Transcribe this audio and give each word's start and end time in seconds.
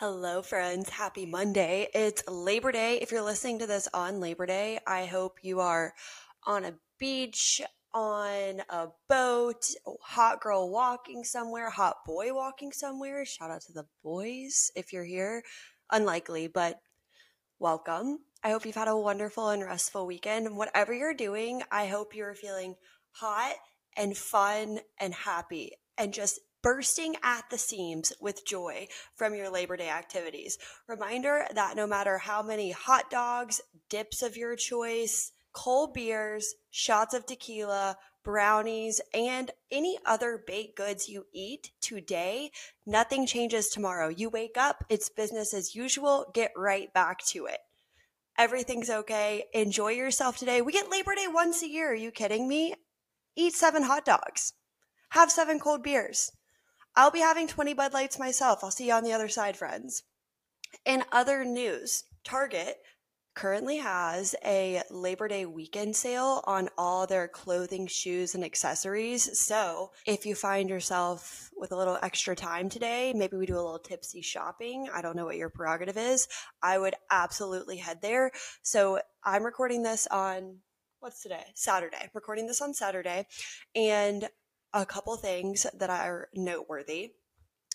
Hello, 0.00 0.40
friends. 0.40 0.88
Happy 0.88 1.26
Monday. 1.26 1.86
It's 1.92 2.26
Labor 2.26 2.72
Day. 2.72 3.00
If 3.02 3.12
you're 3.12 3.20
listening 3.20 3.58
to 3.58 3.66
this 3.66 3.86
on 3.92 4.18
Labor 4.18 4.46
Day, 4.46 4.78
I 4.86 5.04
hope 5.04 5.40
you 5.42 5.60
are 5.60 5.92
on 6.46 6.64
a 6.64 6.72
beach, 6.98 7.60
on 7.92 8.62
a 8.70 8.88
boat, 9.10 9.62
hot 10.00 10.40
girl 10.40 10.70
walking 10.70 11.22
somewhere, 11.22 11.68
hot 11.68 11.96
boy 12.06 12.32
walking 12.32 12.72
somewhere. 12.72 13.26
Shout 13.26 13.50
out 13.50 13.60
to 13.66 13.74
the 13.74 13.84
boys 14.02 14.70
if 14.74 14.90
you're 14.90 15.04
here. 15.04 15.42
Unlikely, 15.90 16.48
but 16.48 16.80
welcome. 17.58 18.20
I 18.42 18.52
hope 18.52 18.64
you've 18.64 18.76
had 18.76 18.88
a 18.88 18.96
wonderful 18.96 19.50
and 19.50 19.62
restful 19.62 20.06
weekend. 20.06 20.56
Whatever 20.56 20.94
you're 20.94 21.12
doing, 21.12 21.60
I 21.70 21.88
hope 21.88 22.14
you're 22.14 22.32
feeling 22.32 22.74
hot 23.10 23.56
and 23.98 24.16
fun 24.16 24.80
and 24.98 25.12
happy 25.12 25.72
and 25.98 26.14
just 26.14 26.40
bursting 26.62 27.16
at 27.22 27.44
the 27.50 27.58
seams 27.58 28.12
with 28.20 28.46
joy 28.46 28.86
from 29.14 29.34
your 29.34 29.50
Labor 29.50 29.76
Day 29.76 29.88
activities. 29.88 30.58
Reminder 30.88 31.46
that 31.54 31.76
no 31.76 31.86
matter 31.86 32.18
how 32.18 32.42
many 32.42 32.70
hot 32.70 33.10
dogs, 33.10 33.60
dips 33.88 34.22
of 34.22 34.36
your 34.36 34.56
choice, 34.56 35.32
cold 35.52 35.94
beers, 35.94 36.54
shots 36.70 37.14
of 37.14 37.26
tequila, 37.26 37.96
brownies, 38.22 39.00
and 39.14 39.50
any 39.70 39.98
other 40.04 40.42
baked 40.46 40.76
goods 40.76 41.08
you 41.08 41.24
eat 41.32 41.70
today, 41.80 42.50
nothing 42.86 43.26
changes 43.26 43.68
tomorrow. 43.68 44.08
You 44.08 44.28
wake 44.28 44.56
up, 44.56 44.84
it's 44.88 45.08
business 45.08 45.54
as 45.54 45.74
usual, 45.74 46.30
get 46.34 46.52
right 46.56 46.92
back 46.92 47.24
to 47.28 47.46
it. 47.46 47.58
Everything's 48.38 48.88
okay. 48.88 49.44
Enjoy 49.52 49.90
yourself 49.90 50.38
today. 50.38 50.62
We 50.62 50.72
get 50.72 50.90
Labor 50.90 51.14
Day 51.14 51.26
once 51.28 51.62
a 51.62 51.68
year. 51.68 51.92
Are 51.92 51.94
you 51.94 52.10
kidding 52.10 52.48
me? 52.48 52.74
Eat 53.36 53.52
seven 53.54 53.82
hot 53.82 54.04
dogs. 54.04 54.54
Have 55.10 55.30
seven 55.30 55.58
cold 55.58 55.82
beers 55.82 56.30
I'll 56.96 57.10
be 57.10 57.20
having 57.20 57.46
20 57.46 57.74
Bud 57.74 57.92
Lights 57.92 58.18
myself. 58.18 58.60
I'll 58.62 58.70
see 58.70 58.88
you 58.88 58.94
on 58.94 59.04
the 59.04 59.12
other 59.12 59.28
side, 59.28 59.56
friends. 59.56 60.02
In 60.84 61.04
other 61.12 61.44
news, 61.44 62.04
Target 62.24 62.78
currently 63.34 63.78
has 63.78 64.34
a 64.44 64.82
Labor 64.90 65.28
Day 65.28 65.46
weekend 65.46 65.94
sale 65.96 66.42
on 66.46 66.68
all 66.76 67.06
their 67.06 67.28
clothing, 67.28 67.86
shoes, 67.86 68.34
and 68.34 68.44
accessories. 68.44 69.38
So 69.38 69.92
if 70.04 70.26
you 70.26 70.34
find 70.34 70.68
yourself 70.68 71.50
with 71.56 71.72
a 71.72 71.76
little 71.76 71.98
extra 72.02 72.34
time 72.34 72.68
today, 72.68 73.12
maybe 73.14 73.36
we 73.36 73.46
do 73.46 73.54
a 73.54 73.62
little 73.62 73.78
tipsy 73.78 74.20
shopping. 74.20 74.88
I 74.92 75.00
don't 75.00 75.16
know 75.16 75.24
what 75.24 75.36
your 75.36 75.48
prerogative 75.48 75.96
is. 75.96 76.28
I 76.62 76.78
would 76.78 76.94
absolutely 77.10 77.76
head 77.76 78.02
there. 78.02 78.32
So 78.62 79.00
I'm 79.24 79.44
recording 79.44 79.82
this 79.82 80.06
on 80.08 80.58
what's 80.98 81.22
today? 81.22 81.44
Saturday. 81.54 82.10
recording 82.12 82.46
this 82.46 82.60
on 82.60 82.74
Saturday. 82.74 83.26
And 83.74 84.28
a 84.72 84.86
couple 84.86 85.16
things 85.16 85.66
that 85.74 85.90
are 85.90 86.28
noteworthy. 86.34 87.12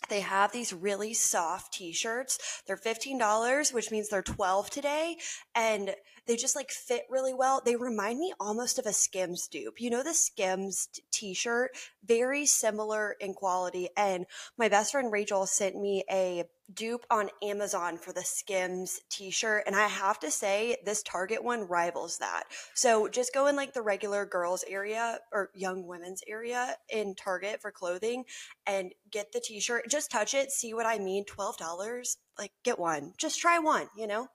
They 0.10 0.22
have 0.22 0.52
these 0.52 0.74
really 0.74 1.14
soft 1.14 1.74
t-shirts. 1.74 2.62
They're 2.68 2.78
$15, 2.78 3.74
which 3.74 3.92
means 3.92 4.10
they're 4.10 4.22
12 4.22 4.70
today. 4.70 5.18
And 5.56 5.96
they 6.28 6.36
just 6.36 6.56
like 6.56 6.72
fit 6.72 7.06
really 7.10 7.34
well. 7.34 7.62
They 7.64 7.76
remind 7.76 8.20
me 8.20 8.34
almost 8.40 8.80
of 8.80 8.86
a 8.86 8.94
Skims 8.94 9.48
dupe. 9.48 9.80
You 9.80 9.90
know, 9.90 10.04
the 10.04 10.14
Skims 10.14 10.90
t 11.12 11.34
shirt, 11.34 11.72
very 12.06 12.46
similar 12.46 13.16
in 13.20 13.34
quality. 13.34 13.90
And 13.98 14.26
my 14.58 14.70
best 14.70 14.92
friend 14.92 15.12
Rachel 15.12 15.46
sent 15.46 15.76
me 15.76 16.04
a 16.12 16.46
dupe 16.74 17.06
on 17.12 17.30
Amazon 17.44 17.98
for 17.98 18.12
the 18.12 18.24
Skims 18.24 19.00
t 19.10 19.30
shirt. 19.30 19.64
And 19.68 19.76
I 19.76 19.88
have 19.88 20.20
to 20.22 20.32
say, 20.32 20.78
this 20.86 21.04
Target 21.04 21.44
one 21.44 21.68
rivals 21.68 22.18
that. 22.18 22.46
So 22.74 23.08
just 23.08 23.34
go 23.34 23.48
in 23.48 23.56
like 23.56 23.74
the 23.74 23.82
regular 23.82 24.26
girls 24.26 24.64
area 24.68 25.20
or 25.32 25.52
young 25.54 25.86
women's 25.86 26.24
area 26.28 26.76
in 26.90 27.16
Target 27.16 27.62
for 27.62 27.72
clothing 27.72 28.26
and 28.66 28.94
get 29.12 29.32
the 29.32 29.40
t 29.40 29.60
shirt. 29.60 29.90
Just 29.90 30.12
touch 30.12 30.34
it, 30.34 30.52
see 30.52 30.74
what 30.74 30.86
I 30.86 30.98
mean. 30.98 31.26
$12. 31.26 32.18
Like, 32.38 32.52
get 32.64 32.80
one. 32.80 33.14
Just 33.18 33.40
try 33.40 33.60
one, 33.60 33.88
you 33.96 34.08
know? 34.08 34.28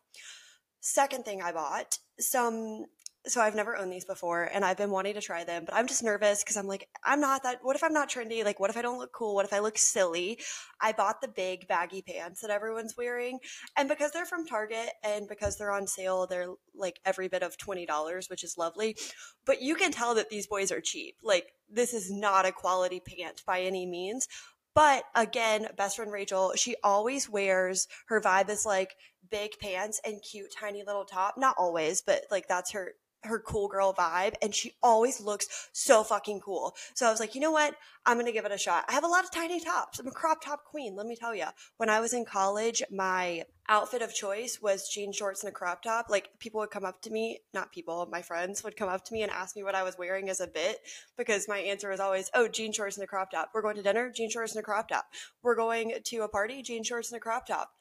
Second 0.80 1.24
thing 1.24 1.42
I 1.42 1.52
bought, 1.52 1.98
some 2.18 2.86
so 3.26 3.40
I've 3.40 3.54
never 3.54 3.76
owned 3.76 3.92
these 3.92 4.06
before 4.06 4.44
and 4.44 4.64
I've 4.64 4.78
been 4.78 4.90
wanting 4.90 5.14
to 5.14 5.20
try 5.20 5.44
them, 5.44 5.64
but 5.66 5.74
I'm 5.74 5.86
just 5.86 6.02
nervous 6.02 6.42
because 6.42 6.56
I'm 6.56 6.66
like, 6.66 6.88
I'm 7.04 7.20
not 7.20 7.42
that. 7.42 7.58
What 7.62 7.76
if 7.76 7.84
I'm 7.84 7.92
not 7.92 8.08
trendy? 8.08 8.44
Like, 8.44 8.58
what 8.58 8.70
if 8.70 8.78
I 8.78 8.82
don't 8.82 8.98
look 8.98 9.12
cool? 9.12 9.34
What 9.34 9.44
if 9.44 9.52
I 9.52 9.58
look 9.58 9.76
silly? 9.76 10.38
I 10.80 10.92
bought 10.92 11.20
the 11.20 11.28
big 11.28 11.68
baggy 11.68 12.00
pants 12.00 12.40
that 12.40 12.50
everyone's 12.50 12.96
wearing. 12.96 13.38
And 13.76 13.90
because 13.90 14.12
they're 14.12 14.24
from 14.24 14.46
Target 14.46 14.88
and 15.04 15.28
because 15.28 15.58
they're 15.58 15.72
on 15.72 15.86
sale, 15.86 16.26
they're 16.26 16.54
like 16.74 16.98
every 17.04 17.28
bit 17.28 17.42
of 17.42 17.58
$20, 17.58 18.30
which 18.30 18.42
is 18.42 18.56
lovely. 18.56 18.96
But 19.44 19.60
you 19.60 19.74
can 19.74 19.92
tell 19.92 20.14
that 20.14 20.30
these 20.30 20.46
boys 20.46 20.72
are 20.72 20.80
cheap. 20.80 21.16
Like, 21.22 21.52
this 21.68 21.92
is 21.92 22.10
not 22.10 22.46
a 22.46 22.52
quality 22.52 23.00
pant 23.00 23.42
by 23.46 23.60
any 23.60 23.84
means. 23.84 24.28
But 24.74 25.04
again, 25.14 25.68
best 25.76 25.96
friend 25.96 26.12
Rachel, 26.12 26.52
she 26.56 26.76
always 26.84 27.28
wears 27.28 27.88
her 28.06 28.20
vibe 28.20 28.48
is 28.50 28.64
like 28.64 28.94
big 29.30 29.58
pants 29.60 30.00
and 30.04 30.22
cute 30.22 30.52
tiny 30.58 30.82
little 30.84 31.04
top. 31.04 31.36
Not 31.36 31.56
always, 31.58 32.02
but 32.02 32.22
like 32.30 32.46
that's 32.48 32.72
her 32.72 32.94
her 33.24 33.38
cool 33.38 33.68
girl 33.68 33.92
vibe 33.92 34.34
and 34.40 34.54
she 34.54 34.72
always 34.82 35.20
looks 35.20 35.68
so 35.72 36.02
fucking 36.02 36.40
cool. 36.40 36.74
So 36.94 37.06
I 37.06 37.10
was 37.10 37.20
like, 37.20 37.34
you 37.34 37.40
know 37.40 37.50
what? 37.50 37.74
I'm 38.06 38.16
going 38.16 38.26
to 38.26 38.32
give 38.32 38.46
it 38.46 38.52
a 38.52 38.58
shot. 38.58 38.84
I 38.88 38.92
have 38.92 39.04
a 39.04 39.08
lot 39.08 39.24
of 39.24 39.30
tiny 39.30 39.60
tops. 39.60 39.98
I'm 39.98 40.06
a 40.06 40.10
crop 40.10 40.42
top 40.42 40.64
queen, 40.64 40.96
let 40.96 41.06
me 41.06 41.16
tell 41.16 41.34
you. 41.34 41.46
When 41.76 41.90
I 41.90 42.00
was 42.00 42.14
in 42.14 42.24
college, 42.24 42.82
my 42.90 43.44
outfit 43.68 44.02
of 44.02 44.14
choice 44.14 44.58
was 44.62 44.88
jean 44.88 45.12
shorts 45.12 45.44
and 45.44 45.50
a 45.50 45.54
crop 45.54 45.82
top. 45.82 46.06
Like 46.08 46.30
people 46.38 46.60
would 46.60 46.70
come 46.70 46.84
up 46.84 47.02
to 47.02 47.10
me, 47.10 47.40
not 47.52 47.72
people, 47.72 48.08
my 48.10 48.22
friends 48.22 48.64
would 48.64 48.76
come 48.76 48.88
up 48.88 49.04
to 49.04 49.12
me 49.12 49.22
and 49.22 49.30
ask 49.30 49.54
me 49.54 49.62
what 49.62 49.74
I 49.74 49.82
was 49.82 49.98
wearing 49.98 50.30
as 50.30 50.40
a 50.40 50.46
bit 50.46 50.78
because 51.18 51.46
my 51.46 51.58
answer 51.58 51.90
was 51.90 52.00
always, 52.00 52.30
"Oh, 52.34 52.48
jean 52.48 52.72
shorts 52.72 52.96
and 52.96 53.04
a 53.04 53.06
crop 53.06 53.30
top. 53.30 53.50
We're 53.52 53.62
going 53.62 53.76
to 53.76 53.82
dinner, 53.82 54.10
jean 54.10 54.30
shorts 54.30 54.54
and 54.54 54.60
a 54.60 54.64
crop 54.64 54.88
top. 54.88 55.06
We're 55.42 55.56
going 55.56 55.94
to 56.02 56.22
a 56.22 56.28
party, 56.28 56.62
jean 56.62 56.82
shorts 56.82 57.12
and 57.12 57.18
a 57.18 57.20
crop 57.20 57.46
top." 57.46 57.72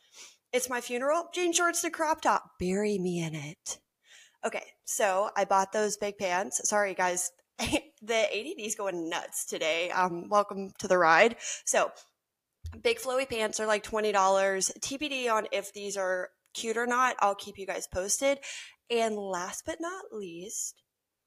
It's 0.52 0.70
my 0.70 0.82
funeral, 0.82 1.30
jean 1.34 1.54
shorts 1.54 1.84
and 1.84 1.94
a 1.94 1.96
crop 1.96 2.22
top. 2.22 2.58
Bury 2.60 2.98
me 2.98 3.20
in 3.20 3.36
it. 3.36 3.80
Okay, 4.46 4.64
so 4.86 5.30
I 5.36 5.44
bought 5.44 5.74
those 5.74 5.98
big 5.98 6.18
pants. 6.18 6.62
Sorry, 6.64 6.94
guys. 6.94 7.32
the 7.60 7.80
ADD 8.14 8.60
is 8.60 8.76
going 8.76 9.10
nuts 9.10 9.46
today. 9.46 9.92
Um, 9.92 10.30
welcome 10.30 10.72
to 10.80 10.88
the 10.88 10.98
ride. 10.98 11.36
So, 11.66 11.92
big 12.82 13.00
flowy 13.00 13.30
pants 13.30 13.60
are 13.60 13.66
like 13.66 13.84
$20. 13.84 14.14
TBD 14.14 15.30
on 15.30 15.48
if 15.52 15.74
these 15.74 15.98
are 15.98 16.30
cute 16.54 16.78
or 16.78 16.88
not. 16.88 17.18
I'll 17.20 17.36
keep 17.36 17.58
you 17.58 17.68
guys 17.68 17.88
posted. 17.94 18.40
And 18.90 19.18
last 19.18 19.64
but 19.66 19.82
not 19.82 20.06
least, 20.14 20.84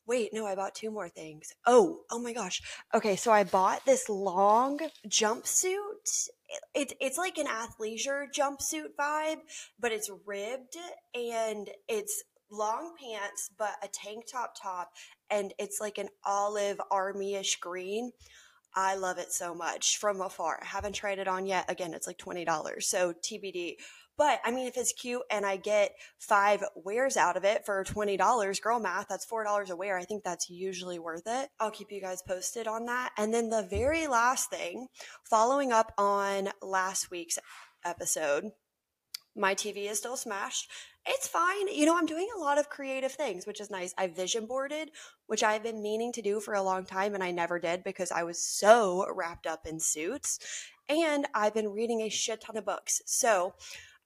wait, 0.06 0.30
no, 0.32 0.46
I 0.46 0.54
bought 0.54 0.74
two 0.74 0.90
more 0.90 1.10
things. 1.10 1.52
Oh, 1.66 2.00
oh 2.10 2.18
my 2.18 2.32
gosh. 2.32 2.62
Okay, 2.94 3.16
so 3.16 3.30
I 3.30 3.44
bought 3.44 3.84
this 3.84 4.08
long 4.08 4.80
jumpsuit. 5.06 6.28
It, 6.74 6.94
it's 6.98 7.18
like 7.18 7.36
an 7.36 7.46
athleisure 7.46 8.24
jumpsuit 8.34 8.94
vibe, 8.98 9.40
but 9.78 9.92
it's 9.92 10.10
ribbed 10.26 10.76
and 11.14 11.68
it's 11.88 12.22
long 12.52 12.94
pants, 13.00 13.50
but 13.58 13.72
a 13.82 13.88
tank 13.88 14.26
top 14.30 14.54
top, 14.60 14.90
and 15.30 15.52
it's 15.58 15.80
like 15.80 15.98
an 15.98 16.08
olive 16.24 16.80
army-ish 16.90 17.56
green. 17.56 18.12
I 18.74 18.96
love 18.96 19.18
it 19.18 19.32
so 19.32 19.54
much 19.54 19.98
from 19.98 20.20
afar. 20.20 20.58
I 20.62 20.66
haven't 20.66 20.94
tried 20.94 21.18
it 21.18 21.28
on 21.28 21.46
yet. 21.46 21.70
Again, 21.70 21.92
it's 21.92 22.06
like 22.06 22.18
$20. 22.18 22.82
So 22.82 23.12
TBD. 23.12 23.74
But 24.16 24.40
I 24.44 24.50
mean, 24.50 24.66
if 24.66 24.76
it's 24.76 24.92
cute 24.92 25.22
and 25.30 25.44
I 25.44 25.56
get 25.56 25.92
five 26.18 26.62
wears 26.74 27.16
out 27.16 27.36
of 27.36 27.44
it 27.44 27.64
for 27.64 27.82
$20, 27.82 28.62
girl 28.62 28.78
math, 28.78 29.08
that's 29.08 29.26
$4 29.26 29.70
a 29.70 29.76
wear. 29.76 29.98
I 29.98 30.04
think 30.04 30.22
that's 30.22 30.50
usually 30.50 30.98
worth 30.98 31.24
it. 31.26 31.48
I'll 31.58 31.70
keep 31.70 31.90
you 31.90 32.00
guys 32.00 32.22
posted 32.26 32.66
on 32.66 32.86
that. 32.86 33.10
And 33.18 33.32
then 33.32 33.50
the 33.50 33.66
very 33.68 34.06
last 34.06 34.50
thing, 34.50 34.88
following 35.28 35.72
up 35.72 35.92
on 35.98 36.50
last 36.60 37.10
week's 37.10 37.38
episode, 37.84 38.52
my 39.36 39.54
TV 39.54 39.90
is 39.90 39.98
still 39.98 40.16
smashed. 40.16 40.70
It's 41.06 41.26
fine. 41.26 41.68
You 41.68 41.86
know, 41.86 41.96
I'm 41.96 42.06
doing 42.06 42.28
a 42.34 42.40
lot 42.40 42.58
of 42.58 42.68
creative 42.68 43.12
things, 43.12 43.46
which 43.46 43.60
is 43.60 43.70
nice. 43.70 43.94
I 43.98 44.06
vision 44.06 44.46
boarded, 44.46 44.90
which 45.26 45.42
I've 45.42 45.62
been 45.62 45.82
meaning 45.82 46.12
to 46.12 46.22
do 46.22 46.38
for 46.38 46.54
a 46.54 46.62
long 46.62 46.84
time 46.84 47.14
and 47.14 47.24
I 47.24 47.30
never 47.30 47.58
did 47.58 47.82
because 47.82 48.12
I 48.12 48.22
was 48.22 48.42
so 48.42 49.06
wrapped 49.12 49.46
up 49.46 49.66
in 49.66 49.80
suits. 49.80 50.38
And 50.88 51.26
I've 51.34 51.54
been 51.54 51.72
reading 51.72 52.02
a 52.02 52.08
shit 52.08 52.42
ton 52.42 52.56
of 52.56 52.66
books. 52.66 53.00
So 53.06 53.54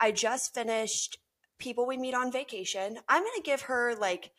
I 0.01 0.13
just 0.13 0.55
finished 0.55 1.19
People 1.59 1.87
We 1.87 1.97
Meet 1.97 2.15
on 2.15 2.33
Vacation. 2.33 2.99
I'm 3.09 3.23
going 3.23 3.33
to 3.37 3.43
give 3.43 3.63
her 3.63 3.95
like 3.95 4.31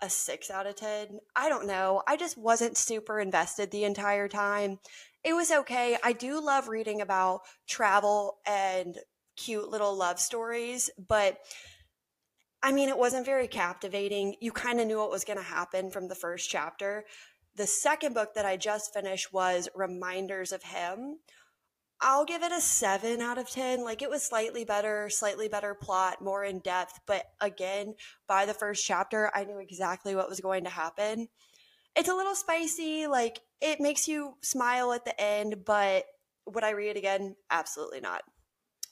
a 0.00 0.10
six 0.10 0.50
out 0.50 0.66
of 0.66 0.76
10. 0.76 1.20
I 1.36 1.48
don't 1.48 1.66
know. 1.66 2.02
I 2.08 2.16
just 2.16 2.36
wasn't 2.36 2.76
super 2.76 3.20
invested 3.20 3.70
the 3.70 3.84
entire 3.84 4.28
time. 4.28 4.78
It 5.24 5.34
was 5.34 5.52
okay. 5.52 5.96
I 6.02 6.12
do 6.12 6.44
love 6.44 6.68
reading 6.68 7.00
about 7.00 7.42
travel 7.68 8.38
and 8.44 8.98
cute 9.36 9.68
little 9.68 9.96
love 9.96 10.18
stories, 10.18 10.90
but 11.08 11.38
I 12.62 12.70
mean, 12.70 12.88
it 12.88 12.98
wasn't 12.98 13.26
very 13.26 13.48
captivating. 13.48 14.36
You 14.40 14.52
kind 14.52 14.80
of 14.80 14.86
knew 14.86 14.98
what 14.98 15.10
was 15.10 15.24
going 15.24 15.38
to 15.38 15.44
happen 15.44 15.90
from 15.90 16.06
the 16.08 16.14
first 16.14 16.48
chapter. 16.48 17.04
The 17.56 17.66
second 17.66 18.14
book 18.14 18.34
that 18.34 18.46
I 18.46 18.56
just 18.56 18.94
finished 18.94 19.32
was 19.32 19.68
Reminders 19.74 20.52
of 20.52 20.62
Him. 20.62 21.18
I'll 22.00 22.24
give 22.24 22.42
it 22.42 22.52
a 22.52 22.60
seven 22.60 23.20
out 23.20 23.38
of 23.38 23.50
10. 23.50 23.84
Like, 23.84 24.02
it 24.02 24.10
was 24.10 24.22
slightly 24.22 24.64
better, 24.64 25.08
slightly 25.08 25.48
better 25.48 25.74
plot, 25.74 26.22
more 26.22 26.44
in 26.44 26.60
depth. 26.60 27.00
But 27.06 27.24
again, 27.40 27.94
by 28.26 28.46
the 28.46 28.54
first 28.54 28.84
chapter, 28.84 29.30
I 29.34 29.44
knew 29.44 29.58
exactly 29.58 30.14
what 30.14 30.28
was 30.28 30.40
going 30.40 30.64
to 30.64 30.70
happen. 30.70 31.28
It's 31.94 32.08
a 32.08 32.14
little 32.14 32.34
spicy. 32.34 33.06
Like, 33.06 33.40
it 33.60 33.80
makes 33.80 34.08
you 34.08 34.34
smile 34.42 34.92
at 34.92 35.04
the 35.04 35.20
end, 35.20 35.64
but 35.64 36.04
would 36.46 36.64
I 36.64 36.70
read 36.70 36.90
it 36.90 36.96
again? 36.96 37.36
Absolutely 37.50 38.00
not. 38.00 38.22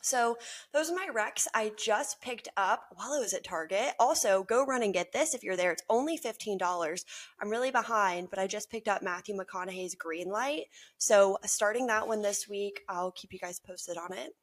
So 0.03 0.37
those 0.73 0.91
are 0.91 0.95
my 0.95 1.09
recs 1.15 1.47
I 1.55 1.73
just 1.77 2.21
picked 2.21 2.49
up 2.57 2.85
while 2.95 3.13
I 3.13 3.19
was 3.19 3.35
at 3.35 3.45
Target. 3.45 3.95
Also, 3.99 4.43
go 4.43 4.65
run 4.65 4.83
and 4.83 4.95
get 4.95 5.13
this 5.13 5.35
if 5.35 5.43
you're 5.43 5.57
there. 5.57 5.73
It's 5.73 5.83
only 5.89 6.19
$15. 6.19 7.05
I'm 7.41 7.51
really 7.51 7.71
behind, 7.71 8.31
but 8.31 8.39
I 8.39 8.47
just 8.47 8.71
picked 8.71 8.89
up 8.89 9.03
Matthew 9.03 9.37
McConaughey's 9.37 9.95
Green 9.95 10.29
Light. 10.29 10.65
So 10.99 11.39
starting 11.45 11.87
that 11.89 12.09
one 12.09 12.23
this 12.23 12.49
week, 12.49 12.81
I'll 12.89 13.13
keep 13.13 13.33
you 13.33 13.39
guys 13.39 13.61
posted 13.61 13.97
on 13.97 14.13
it. 14.13 14.35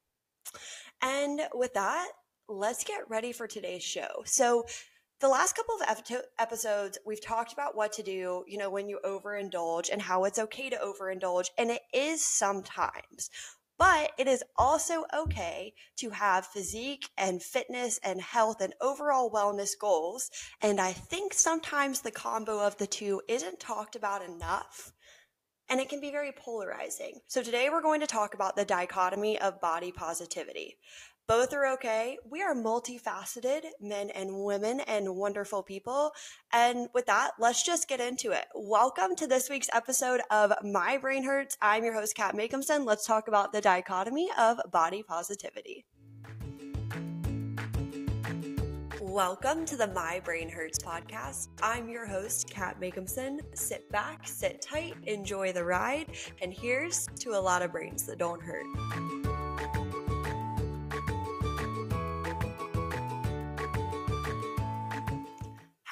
And 1.02 1.42
with 1.54 1.74
that, 1.74 2.10
let's 2.48 2.84
get 2.84 3.10
ready 3.10 3.32
for 3.34 3.48
today's 3.48 3.84
show. 3.84 4.24
So 4.26 4.66
the 5.20 5.28
last 5.28 5.56
couple 5.56 5.76
of 5.76 6.22
episodes, 6.38 7.00
we've 7.06 7.26
talked 7.26 7.52
about 7.52 7.76
what 7.76 7.92
to 7.94 8.04
do, 8.04 8.44
you 8.48 8.58
know, 8.58 8.70
when 8.70 8.88
you 8.88 9.00
overindulge 9.04 9.90
and 9.92 10.02
how 10.02 10.26
it's 10.26 10.38
okay 10.38 10.70
to 10.70 10.78
overindulge. 10.78 11.48
And 11.58 11.72
it 11.72 11.82
is 11.92 12.24
sometimes. 12.24 13.30
But 13.78 14.12
it 14.18 14.28
is 14.28 14.44
also 14.56 15.06
okay 15.16 15.74
to 15.98 16.10
have 16.10 16.48
physique 16.48 17.10
and 17.18 17.42
fitness 17.42 18.00
and 18.04 18.20
health 18.22 18.62
and 18.62 18.74
overall 18.82 19.32
wellness 19.32 19.78
goals. 19.80 20.32
And 20.62 20.82
I 20.82 20.94
think 20.94 21.34
sometimes 21.34 22.02
the 22.02 22.12
combo 22.12 22.60
of 22.60 22.78
the 22.78 22.88
two 22.88 23.22
isn't 23.28 23.60
talked 23.60 23.96
about 23.96 24.24
enough. 24.24 24.94
And 25.70 25.80
it 25.80 25.90
can 25.90 26.00
be 26.00 26.12
very 26.12 26.32
polarizing. 26.32 27.20
So 27.28 27.44
today 27.44 27.70
we're 27.70 27.82
going 27.82 28.00
to 28.00 28.08
talk 28.08 28.34
about 28.34 28.56
the 28.56 28.66
dichotomy 28.66 29.38
of 29.40 29.60
body 29.60 29.92
positivity. 29.92 30.78
Both 31.28 31.52
are 31.52 31.74
okay. 31.74 32.18
We 32.24 32.42
are 32.42 32.56
multifaceted 32.56 33.64
men 33.82 34.12
and 34.12 34.46
women 34.46 34.80
and 34.80 35.18
wonderful 35.18 35.62
people. 35.62 36.14
And 36.54 36.88
with 36.94 37.06
that, 37.08 37.32
let's 37.38 37.64
just 37.64 37.90
get 37.90 38.00
into 38.00 38.32
it. 38.32 38.46
Welcome 38.56 39.14
to 39.18 39.28
this 39.28 39.50
week's 39.50 39.68
episode 39.74 40.22
of 40.32 40.54
My 40.64 40.98
Brain 40.98 41.26
Hurts. 41.26 41.58
I'm 41.62 41.84
your 41.84 41.94
host, 41.96 42.16
Kat 42.16 42.34
Makeumson. 42.34 42.86
Let's 42.86 43.06
talk 43.06 43.28
about 43.28 43.52
the 43.52 43.60
dichotomy 43.60 44.30
of 44.40 44.58
body 44.72 45.04
positivity. 45.04 45.86
Welcome 49.02 49.66
to 49.66 49.76
the 49.76 49.88
My 49.94 50.22
Brain 50.24 50.48
Hurts 50.48 50.80
podcast. 50.80 51.50
I'm 51.62 51.90
your 51.90 52.06
host, 52.06 52.50
Kat 52.50 52.80
Makeumson. 52.80 53.42
Sit 53.54 53.92
back, 53.92 54.26
sit 54.26 54.62
tight, 54.62 54.96
enjoy 55.04 55.52
the 55.52 55.66
ride, 55.66 56.08
and 56.42 56.54
here's 56.54 57.06
to 57.20 57.32
a 57.32 57.42
lot 57.42 57.64
of 57.64 57.74
brains 57.74 58.06
that 58.06 58.18
don't 58.18 58.42
hurt. 58.42 59.97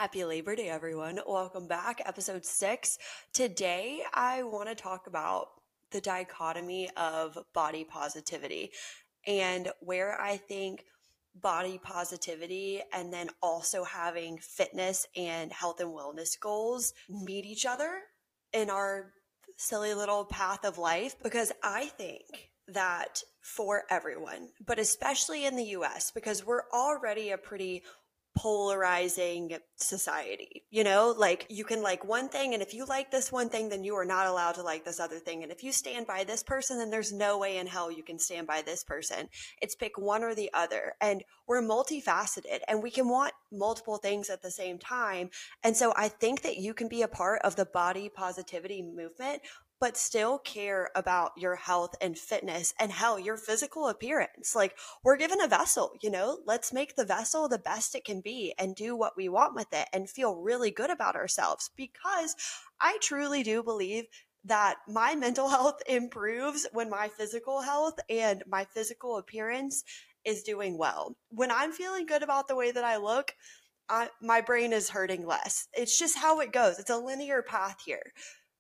Happy 0.06 0.24
Labor 0.24 0.56
Day, 0.56 0.70
everyone. 0.70 1.20
Welcome 1.26 1.68
back, 1.68 2.00
episode 2.06 2.46
six. 2.46 3.00
Today, 3.34 4.04
I 4.14 4.44
want 4.44 4.70
to 4.70 4.76
talk 4.76 5.08
about 5.08 5.48
the 5.92 6.00
dichotomy 6.00 6.92
of 6.96 7.40
body 7.56 7.84
positivity 7.84 8.70
and 9.26 9.72
where 9.80 10.22
I 10.22 10.38
think 10.38 10.84
body 11.34 11.80
positivity 11.82 12.84
and 12.94 13.12
then 13.12 13.30
also 13.42 13.84
having 13.84 14.38
fitness 14.38 15.08
and 15.16 15.52
health 15.52 15.80
and 15.80 15.90
wellness 15.90 16.40
goals 16.40 16.94
meet 17.10 17.46
each 17.46 17.66
other 17.66 18.02
in 18.54 18.70
our 18.70 19.12
silly 19.58 19.96
little 19.96 20.24
path 20.24 20.66
of 20.66 20.78
life 20.78 21.16
because 21.24 21.52
I 21.64 21.88
think 21.88 22.26
that 22.68 23.24
for 23.42 23.86
everyone, 23.90 24.50
but 24.64 24.78
especially 24.78 25.46
in 25.46 25.56
the 25.56 25.78
US, 25.80 26.12
because 26.12 26.46
we're 26.46 26.70
already 26.72 27.32
a 27.32 27.40
pretty 27.40 27.82
polarizing 28.36 29.58
society. 29.78 30.64
You 30.70 30.84
know, 30.84 31.16
like 31.18 31.48
you 31.50 31.64
can 31.64 31.82
like 31.82 32.06
one 32.06 32.30
thing, 32.30 32.54
and 32.54 32.62
if 32.62 32.74
you 32.74 32.86
like 32.86 33.10
this 33.10 33.32
one 33.32 33.50
thing, 33.50 33.70
then 33.70 33.84
you 33.84 33.96
are 33.96 34.06
not 34.06 34.28
allowed 34.28 34.56
to 34.56 34.64
like 34.64 34.84
this 34.84 35.00
other 35.00 35.20
thing. 35.20 35.44
And 35.44 35.52
if 35.52 35.64
you 35.64 35.72
stand 35.72 36.06
by 36.06 36.24
this 36.24 36.44
person, 36.44 36.78
then 36.78 36.90
there's 36.90 37.14
no 37.14 37.38
way 37.38 37.58
in 37.58 37.68
hell 37.68 37.92
you 37.92 38.04
can 38.04 38.20
stand 38.20 38.46
by 38.46 38.62
this 38.62 38.84
person. 38.84 39.30
It's 39.62 39.76
pick 39.76 39.98
one 39.98 40.24
or 40.24 40.36
the 40.36 40.50
other. 40.54 40.94
And 41.00 41.24
we're 41.48 41.62
multifaceted 41.62 42.60
and 42.68 42.82
we 42.82 42.92
can 42.92 43.08
want 43.08 43.34
multiple 43.52 43.98
things 43.98 44.30
at 44.30 44.42
the 44.42 44.52
same 44.52 44.78
time. 44.78 45.30
And 45.64 45.78
so 45.78 45.94
I 45.96 46.10
think 46.10 46.42
that 46.42 46.58
you 46.58 46.74
can 46.74 46.88
be 46.88 47.02
a 47.02 47.08
part 47.08 47.42
of 47.44 47.56
the 47.56 47.66
body 47.66 48.10
positivity 48.10 48.82
movement 48.82 49.42
but 49.80 49.98
still 49.98 50.40
care 50.40 50.90
about 50.96 51.32
your 51.38 51.56
health 51.56 51.96
and 52.02 52.18
fitness 52.18 52.74
and 52.80 52.92
hell, 52.92 53.20
your 53.20 53.38
physical 53.38 53.88
appearance. 53.88 54.56
Like 54.56 54.78
we're 55.04 55.18
given 55.18 55.42
a 55.42 55.48
vessel, 55.48 55.92
you 56.02 56.10
know, 56.10 56.40
let's 56.46 56.74
make 56.74 56.96
the 56.96 57.06
vessel 57.06 57.48
the 57.48 57.60
best 57.60 57.96
it 57.96 58.06
can 58.06 58.22
be 58.22 58.54
and 58.58 58.76
do 58.76 58.96
what 58.96 59.18
we 59.18 59.30
want 59.30 59.56
with 59.56 59.68
it 59.74 59.88
and 59.94 60.10
feel 60.10 60.38
really 60.38 60.72
good 60.72 60.90
about 60.90 61.16
ourselves 61.16 61.70
because 61.76 62.36
I 62.80 62.98
truly 63.02 63.44
do 63.44 63.64
believe 63.64 64.06
that 64.46 64.78
my 64.88 65.16
mental 65.16 65.50
health 65.50 65.82
improves 65.88 66.68
when 66.72 66.90
my 66.90 67.10
physical 67.10 67.62
health 67.62 67.96
and 68.10 68.44
my 68.48 68.66
physical 68.66 69.18
appearance 69.18 69.84
is 70.24 70.44
doing 70.44 70.78
well. 70.78 71.16
When 71.30 71.52
I'm 71.52 71.72
feeling 71.72 72.06
good 72.06 72.24
about 72.24 72.48
the 72.48 72.56
way 72.56 72.72
that 72.72 72.84
I 72.84 72.98
look, 72.98 73.34
I, 73.88 74.10
my 74.20 74.42
brain 74.42 74.74
is 74.74 74.90
hurting 74.90 75.28
less. 75.28 75.68
It's 75.74 76.00
just 76.00 76.18
how 76.18 76.40
it 76.40 76.52
goes. 76.52 76.80
It's 76.80 76.90
a 76.90 76.98
linear 76.98 77.44
path 77.44 77.78
here 77.86 78.14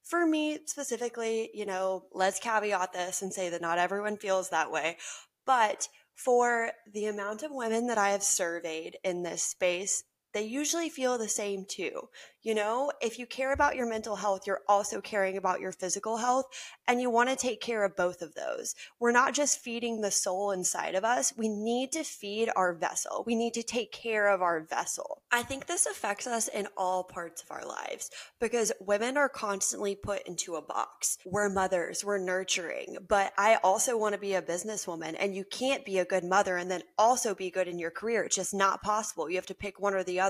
for 0.05 0.25
me 0.25 0.59
specifically, 0.65 1.49
you 1.53 1.65
know, 1.65 2.05
let's 2.13 2.39
caveat 2.39 2.93
this 2.93 3.21
and 3.21 3.33
say 3.33 3.49
that 3.49 3.61
not 3.61 3.79
everyone 3.79 4.17
feels 4.17 4.49
that 4.49 4.71
way. 4.71 4.97
But 5.45 5.87
for 6.15 6.71
the 6.93 7.05
amount 7.05 7.43
of 7.43 7.51
women 7.51 7.87
that 7.87 7.97
I 7.97 8.09
have 8.09 8.23
surveyed 8.23 8.97
in 9.03 9.23
this 9.23 9.43
space, 9.43 10.03
they 10.35 10.43
usually 10.43 10.89
feel 10.89 11.17
the 11.17 11.29
same 11.29 11.65
too. 11.65 12.09
You 12.43 12.53
know, 12.53 12.91
if 13.01 13.17
you 13.17 13.25
care 13.25 13.53
about 13.53 13.75
your 13.75 13.89
mental 13.89 14.17
health, 14.17 14.41
you're 14.45 14.61
also 14.67 15.01
caring 15.01 15.35
about 15.35 15.61
your 15.61 15.71
physical 15.71 16.17
health, 16.17 16.45
and 16.87 17.01
you 17.01 17.09
want 17.09 17.29
to 17.29 17.35
take 17.35 17.59
care 17.59 17.83
of 17.83 17.95
both 17.95 18.21
of 18.21 18.35
those. 18.35 18.75
We're 18.99 19.11
not 19.11 19.33
just 19.33 19.61
feeding 19.61 20.01
the 20.01 20.11
soul 20.11 20.51
inside 20.51 20.93
of 20.93 21.03
us, 21.03 21.33
we 21.35 21.49
need 21.49 21.91
to 21.93 22.03
feed 22.03 22.51
our 22.55 22.75
vessel. 22.75 23.23
We 23.25 23.33
need 23.33 23.55
to 23.55 23.63
take 23.63 23.91
care 23.91 24.27
of 24.27 24.43
our 24.43 24.59
vessel. 24.59 25.23
I 25.31 25.41
think 25.41 25.65
this 25.65 25.87
affects 25.87 26.27
us 26.27 26.47
in 26.49 26.67
all 26.77 27.03
parts 27.03 27.41
of 27.41 27.49
our 27.49 27.65
lives 27.65 28.11
because 28.39 28.71
women 28.79 29.17
are 29.17 29.29
constantly 29.29 29.95
put 29.95 30.27
into 30.27 30.55
a 30.55 30.61
box. 30.61 31.17
We're 31.25 31.49
mothers, 31.49 32.05
we're 32.05 32.19
nurturing, 32.19 32.97
but 33.07 33.33
I 33.39 33.55
also 33.63 33.97
want 33.97 34.13
to 34.13 34.21
be 34.21 34.35
a 34.35 34.41
businesswoman, 34.41 35.15
and 35.17 35.33
you 35.33 35.45
can't 35.45 35.83
be 35.83 35.97
a 35.97 36.05
good 36.05 36.23
mother 36.25 36.57
and 36.57 36.69
then 36.69 36.83
also 36.97 37.33
be 37.33 37.49
good 37.49 37.67
in 37.67 37.79
your 37.79 37.89
career. 37.89 38.23
It's 38.23 38.35
just 38.35 38.53
not 38.53 38.83
possible. 38.83 39.29
You 39.29 39.37
have 39.37 39.45
to 39.47 39.55
pick 39.55 39.79
one 39.79 39.95
or 39.95 40.03
the 40.03 40.19
other. 40.19 40.24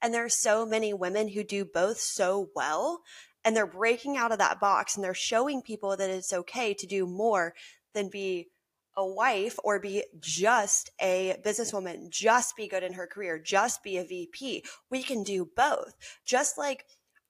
And 0.00 0.12
there 0.12 0.24
are 0.24 0.30
so 0.30 0.64
many 0.64 0.92
women 0.92 1.28
who 1.28 1.44
do 1.44 1.64
both 1.64 1.98
so 1.98 2.48
well 2.54 3.02
and 3.44 3.54
they're 3.54 3.66
breaking 3.66 4.16
out 4.16 4.32
of 4.32 4.38
that 4.38 4.60
box 4.60 4.96
and 4.96 5.04
they're 5.04 5.14
showing 5.14 5.62
people 5.62 5.96
that 5.96 6.10
it's 6.10 6.32
okay 6.32 6.72
to 6.74 6.86
do 6.86 7.06
more 7.06 7.54
than 7.92 8.08
be 8.08 8.48
a 8.96 9.06
wife 9.06 9.58
or 9.64 9.80
be 9.80 10.04
just 10.20 10.90
a 11.00 11.36
businesswoman, 11.44 12.10
just 12.10 12.56
be 12.56 12.68
good 12.68 12.82
in 12.82 12.92
her 12.92 13.06
career, 13.06 13.38
just 13.38 13.82
be 13.82 13.98
a 13.98 14.04
VP. 14.04 14.64
We 14.90 15.02
can 15.02 15.22
do 15.22 15.48
both. 15.56 15.94
Just 16.24 16.56
like 16.56 16.84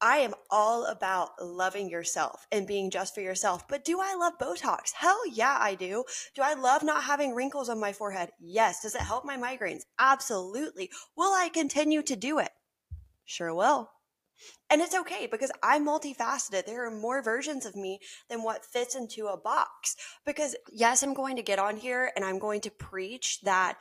I 0.04 0.18
am 0.18 0.34
all 0.50 0.84
about 0.84 1.30
loving 1.42 1.88
yourself 1.88 2.46
and 2.52 2.66
being 2.66 2.90
just 2.90 3.14
for 3.14 3.22
yourself. 3.22 3.66
But 3.66 3.86
do 3.86 4.00
I 4.02 4.14
love 4.14 4.34
Botox? 4.38 4.92
Hell 4.92 5.18
yeah, 5.32 5.56
I 5.58 5.74
do. 5.74 6.04
Do 6.34 6.42
I 6.42 6.52
love 6.52 6.82
not 6.82 7.04
having 7.04 7.34
wrinkles 7.34 7.70
on 7.70 7.80
my 7.80 7.94
forehead? 7.94 8.28
Yes. 8.38 8.82
Does 8.82 8.94
it 8.94 9.00
help 9.00 9.24
my 9.24 9.38
migraines? 9.38 9.84
Absolutely. 9.98 10.90
Will 11.16 11.32
I 11.32 11.48
continue 11.48 12.02
to 12.02 12.16
do 12.16 12.38
it? 12.38 12.50
Sure 13.24 13.54
will. 13.54 13.92
And 14.68 14.82
it's 14.82 14.94
okay 14.94 15.26
because 15.26 15.50
I'm 15.62 15.86
multifaceted. 15.86 16.66
There 16.66 16.86
are 16.86 16.90
more 16.90 17.22
versions 17.22 17.64
of 17.64 17.74
me 17.74 17.98
than 18.28 18.42
what 18.42 18.66
fits 18.66 18.94
into 18.94 19.28
a 19.28 19.38
box. 19.38 19.96
Because, 20.26 20.54
yes, 20.70 21.02
I'm 21.02 21.14
going 21.14 21.36
to 21.36 21.42
get 21.42 21.58
on 21.58 21.78
here 21.78 22.12
and 22.14 22.26
I'm 22.26 22.38
going 22.38 22.60
to 22.62 22.70
preach 22.70 23.40
that 23.40 23.78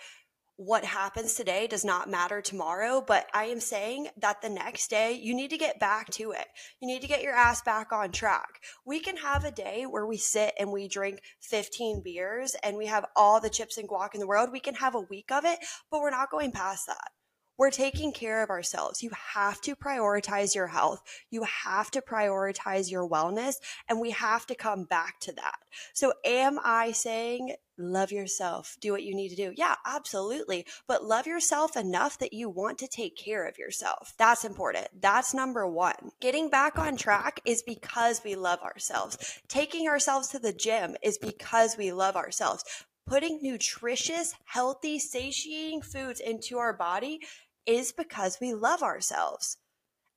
what 0.56 0.86
happens 0.86 1.34
today 1.34 1.66
does 1.68 1.84
not 1.84 2.10
matter 2.10 2.42
tomorrow, 2.42 3.04
but 3.06 3.28
I 3.34 3.46
am 3.46 3.60
saying 3.60 4.10
that 4.18 4.42
the 4.42 4.50
next 4.50 4.90
day 4.90 5.14
you 5.14 5.34
need 5.34 5.50
to 5.50 5.58
get 5.58 5.80
back 5.80 6.12
to 6.12 6.32
it. 6.32 6.46
You 6.80 6.88
need 6.88 7.02
to 7.02 7.08
get 7.08 7.24
your 7.24 7.34
ass 7.34 7.62
back 7.62 7.92
on 7.92 8.12
track. 8.12 8.62
We 8.86 9.00
can 9.00 9.18
have 9.18 9.46
a 9.46 9.52
day 9.52 9.86
where 9.90 10.06
we 10.06 10.18
sit 10.18 10.54
and 10.60 10.72
we 10.72 10.88
drink 10.88 11.22
15 11.42 12.02
beers 12.04 12.56
and 12.64 12.78
we 12.78 12.86
have 12.86 13.06
all 13.16 13.42
the 13.42 13.50
chips 13.50 13.78
and 13.78 13.90
guac 13.90 14.14
in 14.14 14.20
the 14.20 14.28
world. 14.28 14.52
We 14.52 14.60
can 14.60 14.76
have 14.76 14.96
a 14.96 15.02
week 15.02 15.32
of 15.32 15.44
it, 15.44 15.60
but 15.90 16.02
we're 16.02 16.12
not 16.12 16.30
going 16.30 16.52
past 16.52 16.86
that 16.88 17.10
we're 17.58 17.72
taking 17.72 18.12
care 18.12 18.44
of 18.44 18.50
ourselves. 18.50 19.04
You 19.04 19.12
have 19.34 19.62
to 19.62 19.76
prioritize 19.76 20.56
your 20.56 20.68
health. 20.68 21.02
You 21.30 21.44
have 21.44 21.92
to 21.92 22.02
prioritize 22.02 22.90
your 22.90 23.08
wellness 23.08 23.56
and 23.88 24.02
we 24.02 24.12
have 24.12 24.46
to 24.48 24.56
come 24.56 24.86
back 24.86 25.20
to 25.22 25.32
that. 25.34 25.58
So 25.94 26.14
am 26.26 26.60
I 26.64 26.92
saying 26.92 27.56
love 27.78 28.12
yourself, 28.12 28.78
do 28.82 28.92
what 28.92 29.04
you 29.04 29.16
need 29.16 29.30
to 29.30 29.36
do? 29.36 29.54
Yeah, 29.56 29.76
absolutely. 29.86 30.66
But 30.88 31.04
love 31.04 31.28
yourself 31.28 31.76
enough 31.76 32.20
that 32.20 32.34
you 32.34 32.50
want 32.50 32.78
to 32.80 32.88
take 32.88 33.18
care 33.18 33.48
of 33.48 33.58
yourself. 33.58 34.14
That's 34.18 34.46
important. 34.46 34.88
That's 35.00 35.34
number 35.34 35.68
one. 35.68 36.12
Getting 36.22 36.50
back 36.50 36.78
on 36.78 36.98
track 36.98 37.40
is 37.46 37.64
because 37.64 38.22
we 38.24 38.36
love 38.36 38.60
ourselves. 38.62 39.40
Taking 39.48 39.88
ourselves 39.88 40.30
to 40.30 40.40
the 40.40 40.54
gym 40.54 40.96
is 41.02 41.18
because 41.18 41.78
we 41.78 41.92
love 41.92 42.16
ourselves 42.16 42.64
putting 43.06 43.40
nutritious, 43.42 44.34
healthy, 44.46 44.98
satiating 45.00 45.82
foods 45.82 46.20
into 46.20 46.58
our 46.58 46.74
body 46.74 47.20
is 47.66 47.92
because 47.92 48.38
we 48.40 48.54
love 48.54 48.82
ourselves. 48.82 49.58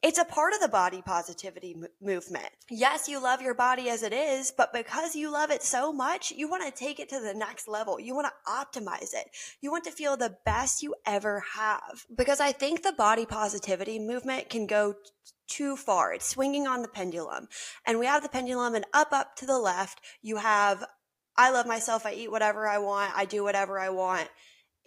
It's 0.03 0.19
a 0.19 0.25
part 0.25 0.53
of 0.53 0.61
the 0.61 0.69
body 0.69 1.03
positivity 1.03 1.75
m- 1.75 1.87
movement. 2.01 2.49
Yes, 2.71 3.09
you 3.09 3.21
love 3.21 3.41
your 3.41 3.55
body 3.55 3.89
as 3.89 4.03
it 4.03 4.13
is, 4.13 4.53
but 4.57 4.73
because 4.73 5.17
you 5.17 5.31
love 5.31 5.51
it 5.51 5.63
so 5.63 5.93
much, 5.93 6.31
you 6.31 6.49
want 6.49 6.65
to 6.65 6.71
take 6.71 7.01
it 7.01 7.09
to 7.09 7.21
the 7.21 7.35
next 7.35 7.67
level. 7.67 7.99
You 7.99 8.15
want 8.15 8.29
to 8.29 8.51
optimize 8.81 9.15
it. 9.15 9.31
You 9.61 9.71
want 9.71 9.85
to 9.85 9.91
feel 9.91 10.17
the 10.17 10.37
best 10.45 10.83
you 10.83 10.95
ever 11.07 11.43
have. 11.55 12.05
Because 12.15 12.41
I 12.41 12.53
think 12.53 12.83
the 12.83 12.93
body 12.93 13.27
positivity 13.27 13.99
movement 13.99 14.51
can 14.51 14.67
go 14.67 14.93
t- 14.93 14.99
too 15.49 15.77
far. 15.77 16.13
It's 16.13 16.29
swinging 16.29 16.67
on 16.67 16.83
the 16.83 16.89
pendulum. 16.89 17.49
And 17.87 17.99
we 17.99 18.07
have 18.07 18.23
the 18.23 18.29
pendulum 18.29 18.75
and 18.75 18.85
up, 18.93 19.13
up 19.13 19.35
to 19.37 19.47
the 19.47 19.59
left, 19.59 20.01
you 20.23 20.37
have, 20.37 20.85
I 21.37 21.51
love 21.51 21.67
myself. 21.67 22.07
I 22.07 22.13
eat 22.13 22.31
whatever 22.31 22.69
I 22.69 22.79
want. 22.79 23.13
I 23.17 23.25
do 23.25 23.43
whatever 23.43 23.79
I 23.79 23.89
want 23.89 24.29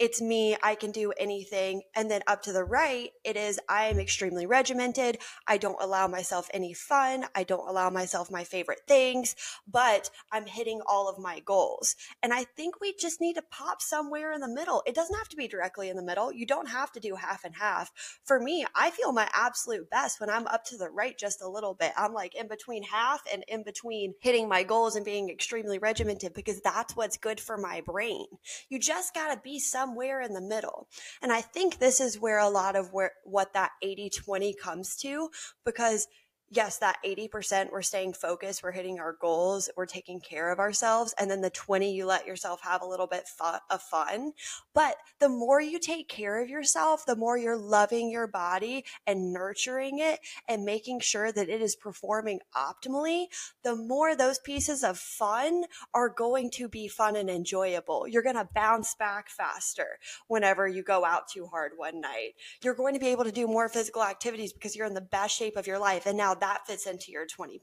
it's 0.00 0.22
me, 0.22 0.56
I 0.62 0.76
can 0.76 0.92
do 0.92 1.12
anything. 1.18 1.82
And 1.94 2.10
then 2.10 2.22
up 2.26 2.42
to 2.44 2.52
the 2.52 2.64
right, 2.64 3.10
it 3.22 3.36
is 3.36 3.60
I 3.68 3.84
am 3.84 4.00
extremely 4.00 4.46
regimented. 4.46 5.18
I 5.46 5.58
don't 5.58 5.80
allow 5.80 6.08
myself 6.08 6.48
any 6.54 6.72
fun. 6.72 7.26
I 7.34 7.44
don't 7.44 7.68
allow 7.68 7.90
myself 7.90 8.30
my 8.30 8.42
favorite 8.42 8.80
things, 8.88 9.36
but 9.70 10.08
I'm 10.32 10.46
hitting 10.46 10.80
all 10.86 11.10
of 11.10 11.18
my 11.18 11.40
goals. 11.40 11.96
And 12.22 12.32
I 12.32 12.44
think 12.44 12.80
we 12.80 12.94
just 12.98 13.20
need 13.20 13.34
to 13.34 13.42
pop 13.50 13.82
somewhere 13.82 14.32
in 14.32 14.40
the 14.40 14.48
middle. 14.48 14.82
It 14.86 14.94
doesn't 14.94 15.16
have 15.16 15.28
to 15.28 15.36
be 15.36 15.46
directly 15.46 15.90
in 15.90 15.96
the 15.96 16.02
middle. 16.02 16.32
You 16.32 16.46
don't 16.46 16.70
have 16.70 16.90
to 16.92 17.00
do 17.00 17.14
half 17.14 17.44
and 17.44 17.54
half. 17.54 17.92
For 18.24 18.40
me, 18.40 18.64
I 18.74 18.90
feel 18.90 19.12
my 19.12 19.28
absolute 19.34 19.90
best 19.90 20.18
when 20.18 20.30
I'm 20.30 20.46
up 20.46 20.64
to 20.66 20.78
the 20.78 20.88
right 20.88 21.16
just 21.18 21.42
a 21.42 21.48
little 21.48 21.74
bit. 21.74 21.92
I'm 21.98 22.14
like 22.14 22.34
in 22.34 22.48
between 22.48 22.84
half 22.84 23.22
and 23.30 23.44
in 23.48 23.64
between 23.64 24.14
hitting 24.20 24.48
my 24.48 24.62
goals 24.62 24.96
and 24.96 25.04
being 25.04 25.28
extremely 25.28 25.78
regimented 25.78 26.32
because 26.32 26.62
that's 26.62 26.96
what's 26.96 27.18
good 27.18 27.38
for 27.38 27.58
my 27.58 27.82
brain. 27.82 28.24
You 28.70 28.78
just 28.78 29.12
got 29.12 29.34
to 29.34 29.40
be 29.42 29.58
some 29.58 29.89
somewhere 29.90 30.20
in 30.20 30.34
the 30.34 30.40
middle. 30.40 30.88
And 31.22 31.32
I 31.32 31.40
think 31.40 31.78
this 31.78 32.00
is 32.00 32.20
where 32.20 32.38
a 32.38 32.48
lot 32.48 32.76
of 32.76 32.92
where 32.92 33.12
what 33.24 33.52
that 33.54 33.72
80-20 33.84 34.52
comes 34.56 34.96
to 34.96 35.28
because 35.64 36.06
yes, 36.50 36.78
that 36.78 36.98
80% 37.06 37.70
we're 37.70 37.82
staying 37.82 38.14
focused, 38.14 38.62
we're 38.62 38.72
hitting 38.72 38.98
our 38.98 39.16
goals, 39.20 39.70
we're 39.76 39.86
taking 39.86 40.20
care 40.20 40.50
of 40.50 40.58
ourselves. 40.58 41.14
And 41.18 41.30
then 41.30 41.40
the 41.40 41.50
20, 41.50 41.94
you 41.94 42.06
let 42.06 42.26
yourself 42.26 42.60
have 42.62 42.82
a 42.82 42.86
little 42.86 43.06
bit 43.06 43.24
of 43.70 43.82
fun. 43.82 44.32
But 44.74 44.96
the 45.20 45.28
more 45.28 45.60
you 45.60 45.78
take 45.78 46.08
care 46.08 46.42
of 46.42 46.48
yourself, 46.48 47.06
the 47.06 47.16
more 47.16 47.38
you're 47.38 47.56
loving 47.56 48.10
your 48.10 48.26
body 48.26 48.84
and 49.06 49.32
nurturing 49.32 50.00
it 50.00 50.20
and 50.48 50.64
making 50.64 51.00
sure 51.00 51.30
that 51.30 51.48
it 51.48 51.62
is 51.62 51.76
performing 51.76 52.40
optimally, 52.56 53.26
the 53.62 53.76
more 53.76 54.16
those 54.16 54.40
pieces 54.40 54.82
of 54.82 54.98
fun 54.98 55.64
are 55.94 56.08
going 56.08 56.50
to 56.50 56.68
be 56.68 56.88
fun 56.88 57.14
and 57.14 57.30
enjoyable. 57.30 58.08
You're 58.08 58.22
going 58.22 58.34
to 58.36 58.48
bounce 58.54 58.94
back 58.96 59.28
faster 59.28 59.98
whenever 60.26 60.66
you 60.66 60.82
go 60.82 61.04
out 61.04 61.28
too 61.28 61.46
hard 61.46 61.72
one 61.76 62.00
night. 62.00 62.32
You're 62.62 62.74
going 62.74 62.94
to 62.94 63.00
be 63.00 63.08
able 63.08 63.24
to 63.24 63.32
do 63.32 63.46
more 63.46 63.68
physical 63.68 64.02
activities 64.02 64.52
because 64.52 64.74
you're 64.74 64.86
in 64.86 64.94
the 64.94 65.00
best 65.00 65.36
shape 65.36 65.56
of 65.56 65.66
your 65.66 65.78
life. 65.78 66.06
And 66.06 66.18
now 66.18 66.34
that 66.40 66.66
fits 66.66 66.86
into 66.86 67.12
your 67.12 67.26
20%. 67.26 67.58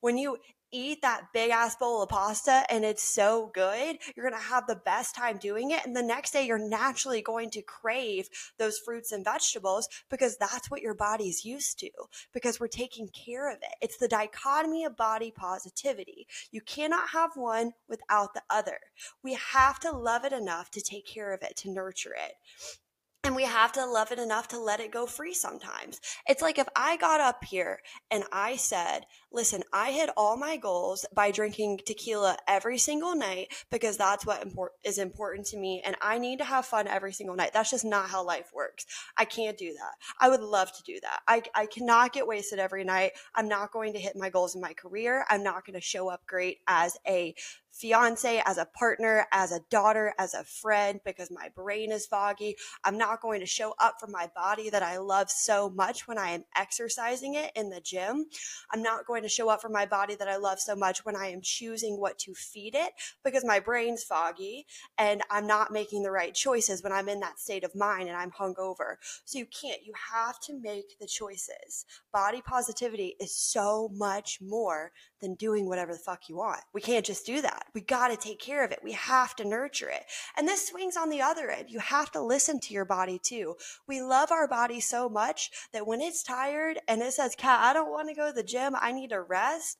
When 0.00 0.18
you 0.18 0.38
eat 0.74 1.02
that 1.02 1.28
big 1.32 1.50
ass 1.50 1.76
bowl 1.76 2.02
of 2.02 2.08
pasta 2.08 2.64
and 2.68 2.84
it's 2.84 3.02
so 3.02 3.50
good, 3.54 3.96
you're 4.14 4.28
going 4.28 4.40
to 4.40 4.48
have 4.48 4.66
the 4.66 4.80
best 4.84 5.14
time 5.14 5.38
doing 5.38 5.70
it. 5.70 5.86
And 5.86 5.94
the 5.94 6.02
next 6.02 6.32
day, 6.32 6.46
you're 6.46 6.58
naturally 6.58 7.22
going 7.22 7.50
to 7.50 7.62
crave 7.62 8.28
those 8.58 8.78
fruits 8.78 9.12
and 9.12 9.24
vegetables 9.24 9.88
because 10.10 10.36
that's 10.36 10.70
what 10.70 10.82
your 10.82 10.94
body's 10.94 11.44
used 11.44 11.78
to, 11.78 11.90
because 12.32 12.58
we're 12.58 12.66
taking 12.66 13.08
care 13.08 13.50
of 13.50 13.58
it. 13.58 13.74
It's 13.80 13.98
the 13.98 14.08
dichotomy 14.08 14.84
of 14.84 14.96
body 14.96 15.32
positivity. 15.34 16.26
You 16.50 16.60
cannot 16.60 17.10
have 17.10 17.30
one 17.36 17.72
without 17.88 18.34
the 18.34 18.42
other. 18.50 18.78
We 19.22 19.34
have 19.34 19.78
to 19.80 19.92
love 19.92 20.24
it 20.24 20.32
enough 20.32 20.70
to 20.72 20.80
take 20.80 21.06
care 21.06 21.32
of 21.32 21.42
it, 21.42 21.56
to 21.58 21.70
nurture 21.70 22.14
it. 22.14 22.32
And 23.24 23.34
we 23.34 23.44
have 23.44 23.72
to 23.72 23.86
love 23.86 24.12
it 24.12 24.18
enough 24.18 24.48
to 24.48 24.58
let 24.58 24.80
it 24.80 24.92
go 24.92 25.06
free 25.06 25.32
sometimes. 25.32 25.98
It's 26.28 26.42
like 26.42 26.58
if 26.58 26.68
I 26.76 26.98
got 26.98 27.22
up 27.22 27.42
here 27.42 27.80
and 28.10 28.22
I 28.30 28.56
said, 28.56 29.06
listen, 29.32 29.62
I 29.72 29.92
hit 29.92 30.10
all 30.14 30.36
my 30.36 30.58
goals 30.58 31.06
by 31.14 31.30
drinking 31.30 31.80
tequila 31.86 32.36
every 32.46 32.76
single 32.76 33.16
night 33.16 33.48
because 33.70 33.96
that's 33.96 34.26
what 34.26 34.42
import- 34.42 34.72
is 34.84 34.98
important 34.98 35.46
to 35.48 35.56
me. 35.56 35.80
And 35.86 35.96
I 36.02 36.18
need 36.18 36.38
to 36.40 36.44
have 36.44 36.66
fun 36.66 36.86
every 36.86 37.14
single 37.14 37.34
night. 37.34 37.52
That's 37.54 37.70
just 37.70 37.86
not 37.86 38.10
how 38.10 38.22
life 38.22 38.50
works. 38.54 38.84
I 39.16 39.24
can't 39.24 39.56
do 39.56 39.72
that. 39.72 39.94
I 40.20 40.28
would 40.28 40.42
love 40.42 40.70
to 40.72 40.82
do 40.82 41.00
that. 41.00 41.20
I, 41.26 41.42
I 41.54 41.64
cannot 41.64 42.12
get 42.12 42.26
wasted 42.26 42.58
every 42.58 42.84
night. 42.84 43.12
I'm 43.34 43.48
not 43.48 43.72
going 43.72 43.94
to 43.94 43.98
hit 43.98 44.16
my 44.16 44.28
goals 44.28 44.54
in 44.54 44.60
my 44.60 44.74
career. 44.74 45.24
I'm 45.30 45.42
not 45.42 45.64
going 45.64 45.80
to 45.80 45.80
show 45.80 46.10
up 46.10 46.26
great 46.26 46.58
as 46.68 46.98
a 47.08 47.34
fiance, 47.74 48.40
as 48.46 48.56
a 48.56 48.66
partner, 48.66 49.26
as 49.32 49.52
a 49.52 49.60
daughter, 49.70 50.14
as 50.18 50.32
a 50.32 50.44
friend, 50.44 51.00
because 51.04 51.30
my 51.30 51.48
brain 51.54 51.90
is 51.90 52.06
foggy. 52.06 52.56
I'm 52.84 52.96
not 52.96 53.20
going 53.20 53.40
to 53.40 53.46
show 53.46 53.74
up 53.80 53.96
for 53.98 54.06
my 54.06 54.30
body 54.34 54.70
that 54.70 54.82
I 54.82 54.98
love 54.98 55.30
so 55.30 55.68
much 55.70 56.06
when 56.06 56.16
I 56.16 56.30
am 56.30 56.44
exercising 56.56 57.34
it 57.34 57.50
in 57.56 57.70
the 57.70 57.80
gym. 57.80 58.26
I'm 58.72 58.82
not 58.82 59.06
going 59.06 59.22
to 59.22 59.28
show 59.28 59.48
up 59.48 59.60
for 59.60 59.68
my 59.68 59.86
body 59.86 60.14
that 60.14 60.28
I 60.28 60.36
love 60.36 60.60
so 60.60 60.76
much 60.76 61.04
when 61.04 61.16
I 61.16 61.28
am 61.28 61.40
choosing 61.42 62.00
what 62.00 62.18
to 62.20 62.34
feed 62.34 62.74
it 62.74 62.92
because 63.24 63.44
my 63.44 63.58
brain's 63.58 64.04
foggy 64.04 64.66
and 64.96 65.22
I'm 65.30 65.46
not 65.46 65.72
making 65.72 66.02
the 66.02 66.10
right 66.10 66.34
choices 66.34 66.82
when 66.82 66.92
I'm 66.92 67.08
in 67.08 67.20
that 67.20 67.40
state 67.40 67.64
of 67.64 67.74
mind 67.74 68.08
and 68.08 68.16
I'm 68.16 68.30
hungover. 68.30 68.96
So 69.24 69.38
you 69.38 69.46
can't, 69.46 69.84
you 69.84 69.92
have 70.12 70.38
to 70.40 70.60
make 70.60 70.98
the 71.00 71.06
choices. 71.06 71.86
Body 72.12 72.40
positivity 72.40 73.16
is 73.20 73.36
so 73.36 73.90
much 73.94 74.38
more 74.40 74.92
than 75.24 75.34
doing 75.34 75.66
whatever 75.66 75.92
the 75.92 75.98
fuck 75.98 76.28
you 76.28 76.36
want. 76.36 76.60
We 76.72 76.80
can't 76.80 77.04
just 77.04 77.26
do 77.26 77.40
that. 77.40 77.66
We 77.74 77.80
got 77.80 78.08
to 78.08 78.16
take 78.16 78.38
care 78.38 78.64
of 78.64 78.70
it. 78.70 78.80
We 78.84 78.92
have 78.92 79.34
to 79.36 79.44
nurture 79.44 79.88
it. 79.88 80.04
And 80.36 80.46
this 80.46 80.68
swings 80.68 80.96
on 80.96 81.08
the 81.08 81.22
other 81.22 81.50
end. 81.50 81.70
You 81.70 81.80
have 81.80 82.12
to 82.12 82.22
listen 82.22 82.60
to 82.60 82.74
your 82.74 82.84
body 82.84 83.18
too. 83.18 83.56
We 83.88 84.02
love 84.02 84.30
our 84.30 84.46
body 84.46 84.80
so 84.80 85.08
much 85.08 85.50
that 85.72 85.86
when 85.86 86.00
it's 86.00 86.22
tired 86.22 86.78
and 86.86 87.00
it 87.00 87.14
says, 87.14 87.34
Kat, 87.34 87.60
I 87.60 87.72
don't 87.72 87.90
want 87.90 88.08
to 88.10 88.14
go 88.14 88.28
to 88.28 88.32
the 88.32 88.42
gym, 88.42 88.74
I 88.78 88.92
need 88.92 89.10
to 89.10 89.22
rest, 89.22 89.78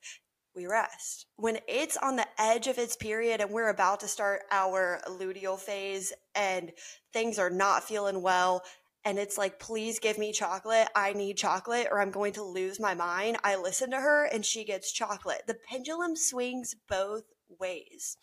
we 0.57 0.67
rest. 0.67 1.27
When 1.37 1.59
it's 1.69 1.97
on 1.97 2.17
the 2.17 2.27
edge 2.39 2.67
of 2.67 2.79
its 2.79 2.97
period 2.97 3.41
and 3.41 3.51
we're 3.51 3.69
about 3.69 4.01
to 4.01 4.09
start 4.09 4.43
our 4.51 5.01
luteal 5.09 5.59
phase 5.59 6.13
and 6.35 6.73
things 7.13 7.39
are 7.39 7.51
not 7.51 7.85
feeling 7.85 8.23
well, 8.23 8.63
and 9.05 9.19
it's 9.19 9.37
like, 9.37 9.59
please 9.59 9.99
give 9.99 10.19
me 10.19 10.33
chocolate. 10.33 10.89
I 10.95 11.13
need 11.13 11.37
chocolate 11.37 11.89
or 11.91 12.01
I'm 12.01 12.11
going 12.11 12.33
to 12.35 12.43
lose 12.43 12.81
my 12.81 12.95
mind. 12.95 13.37
I 13.45 13.57
listen 13.57 13.91
to 13.91 14.01
her 14.01 14.25
and 14.25 14.45
she 14.45 14.65
gets 14.65 14.93
chocolate. 14.93 15.43
The 15.47 15.57
pendulum 15.69 16.17
swings 16.17 16.75
both 16.89 17.25
ways. 17.61 18.17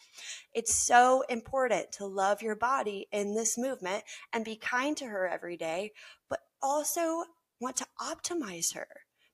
It's 0.53 0.73
so 0.73 1.23
important 1.29 1.91
to 1.93 2.05
love 2.05 2.41
your 2.41 2.55
body 2.55 3.07
in 3.11 3.35
this 3.35 3.57
movement 3.57 4.03
and 4.33 4.43
be 4.43 4.55
kind 4.55 4.97
to 4.97 5.05
her 5.05 5.27
every 5.27 5.57
day, 5.57 5.91
but 6.29 6.39
also 6.61 7.23
want 7.59 7.77
to 7.77 7.87
optimize 8.01 8.73
her. 8.73 8.87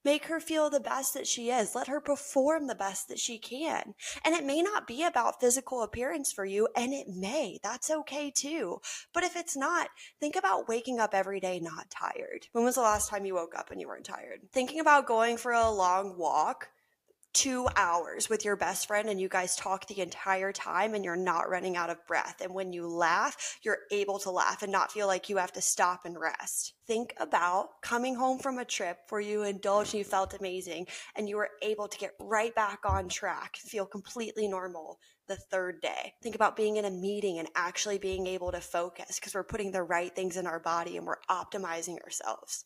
Make 0.08 0.28
her 0.28 0.40
feel 0.40 0.70
the 0.70 0.80
best 0.80 1.14
that 1.16 1.28
she 1.28 1.50
is. 1.50 1.76
Let 1.76 1.88
her 1.88 2.00
perform 2.00 2.68
the 2.68 2.76
best 2.76 3.10
that 3.10 3.20
she 3.20 3.38
can. 3.38 3.94
And 4.24 4.34
it 4.34 4.46
may 4.46 4.62
not 4.62 4.88
be 4.88 5.04
about 5.04 5.42
physical 5.42 5.84
appearance 5.84 6.32
for 6.32 6.46
you, 6.46 6.70
and 6.78 6.94
it 6.94 7.10
may. 7.10 7.60
That's 7.62 7.92
okay 7.92 8.32
too. 8.32 8.80
But 9.14 9.26
if 9.26 9.36
it's 9.36 9.58
not, 9.58 9.90
think 10.22 10.38
about 10.38 10.70
waking 10.70 11.02
up 11.02 11.14
every 11.14 11.42
day 11.42 11.60
not 11.60 11.90
tired. 11.90 12.48
When 12.54 12.64
was 12.64 12.76
the 12.76 12.84
last 12.84 13.10
time 13.10 13.26
you 13.26 13.36
woke 13.36 13.54
up 13.54 13.70
and 13.70 13.82
you 13.82 13.90
weren't 13.90 14.06
tired? 14.06 14.44
Thinking 14.54 14.80
about 14.80 15.08
going 15.08 15.36
for 15.36 15.52
a 15.52 15.70
long 15.70 16.18
walk 16.18 16.70
two 17.34 17.68
hours 17.76 18.30
with 18.30 18.44
your 18.44 18.56
best 18.56 18.88
friend 18.88 19.10
and 19.10 19.22
you 19.22 19.30
guys 19.30 19.56
talk 19.56 19.88
the 19.88 20.02
entire 20.02 20.52
time 20.52 20.94
and 20.94 21.06
you're 21.06 21.16
not 21.16 21.50
running 21.50 21.78
out 21.78 21.90
of 21.90 22.06
breath. 22.08 22.42
And 22.42 22.54
when 22.54 22.74
you 22.74 22.88
laugh, 22.88 23.60
you're 23.62 23.80
able 23.92 24.20
to 24.20 24.32
laugh 24.32 24.64
and 24.64 24.72
not 24.72 24.92
feel 24.92 25.08
like 25.08 25.30
you 25.30 25.38
have 25.38 25.52
to 25.54 25.62
stop 25.62 26.06
and 26.06 26.20
rest. 26.20 26.74
Think 26.88 27.14
about 27.20 27.82
coming 27.82 28.16
home 28.16 28.40
from 28.40 28.58
a 28.58 28.66
trip 28.66 28.98
where 29.10 29.22
you 29.22 29.44
indulged 29.44 29.94
and 29.94 30.00
you 30.00 30.04
felt 30.04 30.34
amazing 30.34 30.88
and 31.16 31.30
you 31.30 31.38
were 31.38 31.50
able 31.62 31.88
to 31.88 31.98
get 31.98 32.12
right 32.20 32.56
back 32.56 32.80
on 32.86 33.08
track, 33.08 33.58
feel 33.58 33.86
completely 33.86 34.48
normal 34.48 34.98
the 35.28 35.36
third 35.36 35.82
day. 35.82 36.14
Think 36.24 36.36
about 36.36 36.56
being 36.56 36.78
in 36.78 36.86
a 36.86 36.92
meeting 36.92 37.40
and 37.40 37.50
actually 37.56 37.98
being 37.98 38.28
able 38.28 38.52
to 38.52 38.62
focus 38.62 39.20
because 39.20 39.36
we're 39.36 39.44
putting 39.44 39.72
the 39.72 39.84
right 39.84 40.16
things 40.16 40.38
in 40.38 40.48
our 40.48 40.60
body 40.60 40.98
and 40.98 41.06
we're 41.06 41.22
optimizing 41.30 42.02
ourselves. 42.04 42.66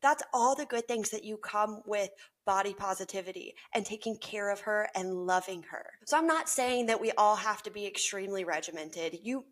That's 0.00 0.22
all 0.32 0.54
the 0.54 0.66
good 0.66 0.86
things 0.86 1.10
that 1.10 1.24
you 1.24 1.36
come 1.36 1.82
with 1.86 2.10
body 2.46 2.72
positivity 2.72 3.54
and 3.74 3.84
taking 3.84 4.16
care 4.16 4.50
of 4.50 4.60
her 4.60 4.88
and 4.94 5.12
loving 5.12 5.64
her. 5.70 5.84
So 6.06 6.16
I'm 6.16 6.26
not 6.26 6.48
saying 6.48 6.86
that 6.86 7.00
we 7.00 7.12
all 7.12 7.36
have 7.36 7.62
to 7.64 7.70
be 7.70 7.86
extremely 7.86 8.44
regimented. 8.44 9.18
You 9.22 9.44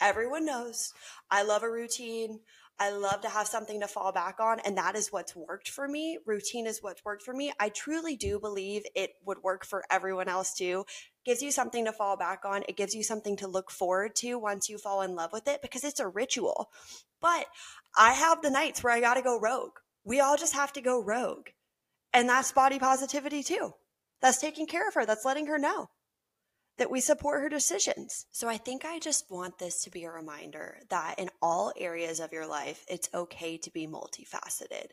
everyone 0.00 0.44
knows 0.44 0.92
I 1.30 1.42
love 1.42 1.62
a 1.62 1.70
routine. 1.70 2.40
I 2.78 2.90
love 2.90 3.20
to 3.20 3.28
have 3.28 3.46
something 3.46 3.80
to 3.80 3.86
fall 3.86 4.10
back 4.10 4.40
on, 4.40 4.58
and 4.60 4.76
that 4.78 4.96
is 4.96 5.12
what's 5.12 5.36
worked 5.36 5.68
for 5.68 5.86
me. 5.86 6.18
Routine 6.26 6.66
is 6.66 6.82
what's 6.82 7.04
worked 7.04 7.22
for 7.22 7.32
me. 7.32 7.52
I 7.60 7.68
truly 7.68 8.16
do 8.16 8.40
believe 8.40 8.82
it 8.96 9.12
would 9.24 9.44
work 9.44 9.64
for 9.64 9.84
everyone 9.92 10.28
else 10.28 10.54
too. 10.54 10.84
Gives 11.24 11.40
you 11.40 11.52
something 11.52 11.84
to 11.84 11.92
fall 11.92 12.16
back 12.16 12.44
on. 12.44 12.64
It 12.68 12.76
gives 12.76 12.94
you 12.94 13.04
something 13.04 13.36
to 13.36 13.46
look 13.46 13.70
forward 13.70 14.16
to 14.16 14.38
once 14.38 14.68
you 14.68 14.78
fall 14.78 15.02
in 15.02 15.14
love 15.14 15.30
with 15.32 15.46
it 15.46 15.62
because 15.62 15.84
it's 15.84 16.00
a 16.00 16.08
ritual. 16.08 16.70
But 17.20 17.46
I 17.96 18.12
have 18.12 18.42
the 18.42 18.50
nights 18.50 18.82
where 18.82 18.92
I 18.92 19.00
got 19.00 19.14
to 19.14 19.22
go 19.22 19.38
rogue. 19.38 19.78
We 20.04 20.20
all 20.20 20.36
just 20.36 20.54
have 20.54 20.72
to 20.74 20.80
go 20.80 21.02
rogue. 21.02 21.48
And 22.12 22.28
that's 22.28 22.52
body 22.52 22.78
positivity 22.78 23.42
too. 23.42 23.72
That's 24.20 24.40
taking 24.40 24.66
care 24.66 24.88
of 24.88 24.94
her. 24.94 25.06
That's 25.06 25.24
letting 25.24 25.46
her 25.46 25.58
know 25.58 25.90
that 26.76 26.90
we 26.90 27.00
support 27.00 27.40
her 27.40 27.48
decisions. 27.48 28.26
So 28.32 28.48
I 28.48 28.56
think 28.56 28.84
I 28.84 28.98
just 28.98 29.30
want 29.30 29.58
this 29.58 29.82
to 29.84 29.90
be 29.90 30.04
a 30.04 30.10
reminder 30.10 30.78
that 30.90 31.18
in 31.18 31.30
all 31.40 31.72
areas 31.78 32.18
of 32.20 32.32
your 32.32 32.46
life, 32.46 32.84
it's 32.88 33.08
okay 33.14 33.56
to 33.58 33.70
be 33.70 33.86
multifaceted. 33.86 34.88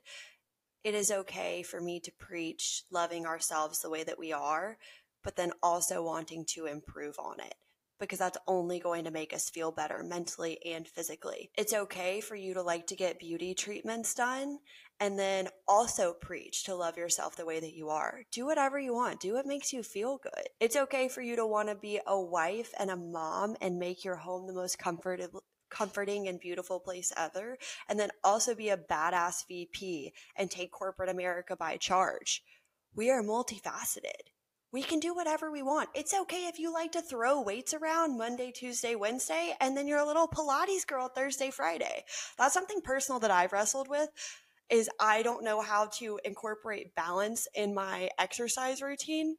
it 0.84 0.96
is 0.96 1.12
okay 1.12 1.64
for 1.64 1.80
me 1.80 2.00
to 2.00 2.12
preach 2.12 2.84
loving 2.92 3.26
ourselves 3.26 3.82
the 3.82 3.90
way 3.90 4.04
that 4.04 4.18
we 4.18 4.34
are, 4.34 4.78
but 5.24 5.36
then 5.36 5.52
also 5.62 6.04
wanting 6.04 6.44
to 6.46 6.66
improve 6.66 7.18
on 7.20 7.40
it 7.40 7.56
because 8.02 8.20
that's 8.20 8.38
only 8.48 8.80
going 8.80 9.06
to 9.06 9.12
make 9.12 9.32
us 9.32 9.50
feel 9.50 9.72
better 9.72 10.04
mentally 10.04 10.60
and 10.66 10.86
physically. 10.86 11.52
It's 11.56 11.74
okay 11.74 12.20
for 12.20 12.36
you 12.36 12.56
to 12.56 12.62
like 12.64 12.88
to 12.88 12.96
get 12.96 13.20
beauty 13.20 13.54
treatments 13.54 14.14
done 14.14 14.58
and 15.00 15.18
then 15.18 15.48
also 15.68 16.14
preach 16.14 16.64
to 16.66 16.76
love 16.76 16.98
yourself 16.98 17.38
the 17.38 17.46
way 17.46 17.60
that 17.60 17.74
you 17.74 17.90
are. 17.90 18.22
Do 18.32 18.46
whatever 18.46 18.80
you 18.80 18.94
want. 18.94 19.22
Do 19.22 19.36
what 19.36 19.46
makes 19.46 19.72
you 19.72 19.84
feel 19.84 20.18
good. 20.18 20.50
It's 20.60 20.76
okay 20.76 21.08
for 21.08 21.22
you 21.22 21.36
to 21.38 21.46
want 21.46 21.70
to 21.70 21.76
be 21.76 22.00
a 22.06 22.20
wife 22.20 22.74
and 22.78 22.90
a 22.90 22.98
mom 22.98 23.56
and 23.62 23.80
make 23.80 24.04
your 24.04 24.18
home 24.18 24.48
the 24.48 24.54
most 24.54 24.78
comfortable 24.78 25.44
comforting 25.70 26.28
and 26.28 26.38
beautiful 26.40 26.82
place 26.82 27.14
ever 27.16 27.58
and 27.88 27.98
then 27.98 28.10
also 28.26 28.54
be 28.54 28.68
a 28.68 28.78
badass 28.78 29.48
VP 29.48 30.12
and 30.36 30.52
take 30.52 30.70
corporate 30.70 31.08
America 31.08 31.56
by 31.56 31.78
charge. 31.78 32.44
We 32.94 33.10
are 33.10 33.24
multifaceted 33.24 34.34
we 34.72 34.82
can 34.82 35.00
do 35.00 35.14
whatever 35.14 35.52
we 35.52 35.62
want. 35.62 35.90
It's 35.94 36.14
okay 36.14 36.48
if 36.48 36.58
you 36.58 36.74
like 36.74 36.94
to 36.94 37.02
throw 37.02 37.42
weights 37.42 37.74
around 37.74 38.18
Monday, 38.18 38.52
Tuesday, 38.52 38.96
Wednesday, 38.96 39.54
and 39.60 39.76
then 39.76 39.88
you're 39.88 40.00
a 40.00 40.06
little 40.06 40.28
Pilates 40.28 40.88
girl 40.88 41.10
Thursday, 41.10 41.52
Friday. 41.52 42.04
That's 42.38 42.54
something 42.54 42.82
personal 42.82 43.20
that 43.20 43.32
I've 43.32 43.52
wrestled 43.52 43.90
with 43.90 44.10
is 44.70 44.90
I 45.00 45.22
don't 45.22 45.44
know 45.44 45.62
how 45.62 45.88
to 45.98 46.20
incorporate 46.24 46.96
balance 46.96 47.48
in 47.54 47.74
my 47.74 48.10
exercise 48.18 48.82
routine. 48.82 49.36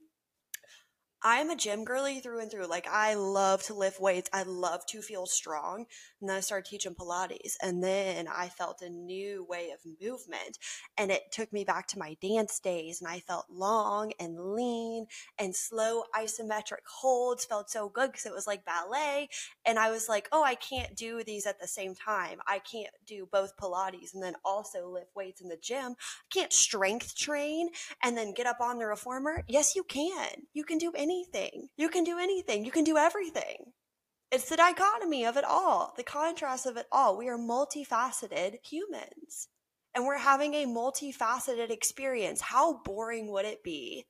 I'm 1.24 1.50
a 1.50 1.56
gym 1.56 1.84
girly 1.84 2.18
through 2.18 2.40
and 2.40 2.50
through. 2.50 2.66
Like 2.66 2.88
I 2.90 3.14
love 3.14 3.62
to 3.64 3.74
lift 3.74 4.00
weights. 4.00 4.28
I 4.32 4.42
love 4.42 4.84
to 4.86 5.00
feel 5.00 5.26
strong. 5.26 5.86
And 6.20 6.28
then 6.28 6.36
I 6.36 6.40
started 6.40 6.68
teaching 6.68 6.94
Pilates. 6.94 7.54
And 7.62 7.82
then 7.82 8.26
I 8.26 8.48
felt 8.48 8.82
a 8.82 8.90
new 8.90 9.46
way 9.48 9.70
of 9.70 9.78
movement. 10.02 10.58
And 10.98 11.12
it 11.12 11.30
took 11.30 11.52
me 11.52 11.64
back 11.64 11.86
to 11.88 11.98
my 11.98 12.16
dance 12.20 12.58
days. 12.58 13.00
And 13.00 13.08
I 13.08 13.20
felt 13.20 13.46
long 13.50 14.12
and 14.18 14.54
lean 14.54 15.06
and 15.38 15.54
slow 15.54 16.02
isometric 16.14 16.82
holds 16.88 17.44
felt 17.44 17.70
so 17.70 17.88
good 17.88 18.10
because 18.10 18.26
it 18.26 18.34
was 18.34 18.48
like 18.48 18.64
ballet. 18.64 19.28
And 19.64 19.78
I 19.78 19.92
was 19.92 20.08
like, 20.08 20.28
oh, 20.32 20.42
I 20.42 20.56
can't 20.56 20.96
do 20.96 21.22
these 21.22 21.46
at 21.46 21.60
the 21.60 21.68
same 21.68 21.94
time. 21.94 22.40
I 22.48 22.58
can't 22.58 22.92
do 23.06 23.28
both 23.30 23.56
Pilates 23.56 24.12
and 24.12 24.22
then 24.22 24.34
also 24.44 24.88
lift 24.88 25.14
weights 25.14 25.40
in 25.40 25.48
the 25.48 25.56
gym. 25.56 25.92
I 25.92 26.34
can't 26.34 26.52
strength 26.52 27.16
train 27.16 27.68
and 28.02 28.16
then 28.16 28.34
get 28.34 28.46
up 28.46 28.60
on 28.60 28.78
the 28.78 28.86
reformer. 28.86 29.44
Yes, 29.46 29.76
you 29.76 29.84
can. 29.84 30.46
You 30.52 30.64
can 30.64 30.78
do 30.78 30.90
anything 30.96 31.11
anything. 31.12 31.68
You 31.76 31.88
can 31.88 32.04
do 32.04 32.18
anything. 32.18 32.64
You 32.64 32.70
can 32.70 32.84
do 32.84 32.96
everything. 32.96 33.72
It's 34.30 34.48
the 34.48 34.56
dichotomy 34.56 35.26
of 35.26 35.36
it 35.36 35.44
all, 35.44 35.92
the 35.96 36.02
contrast 36.02 36.64
of 36.64 36.76
it 36.76 36.86
all. 36.90 37.18
We 37.18 37.28
are 37.28 37.36
multifaceted 37.36 38.64
humans 38.64 39.48
and 39.94 40.06
we're 40.06 40.18
having 40.18 40.54
a 40.54 40.64
multifaceted 40.64 41.70
experience. 41.70 42.40
How 42.40 42.80
boring 42.82 43.30
would 43.30 43.44
it 43.44 43.62
be 43.62 44.06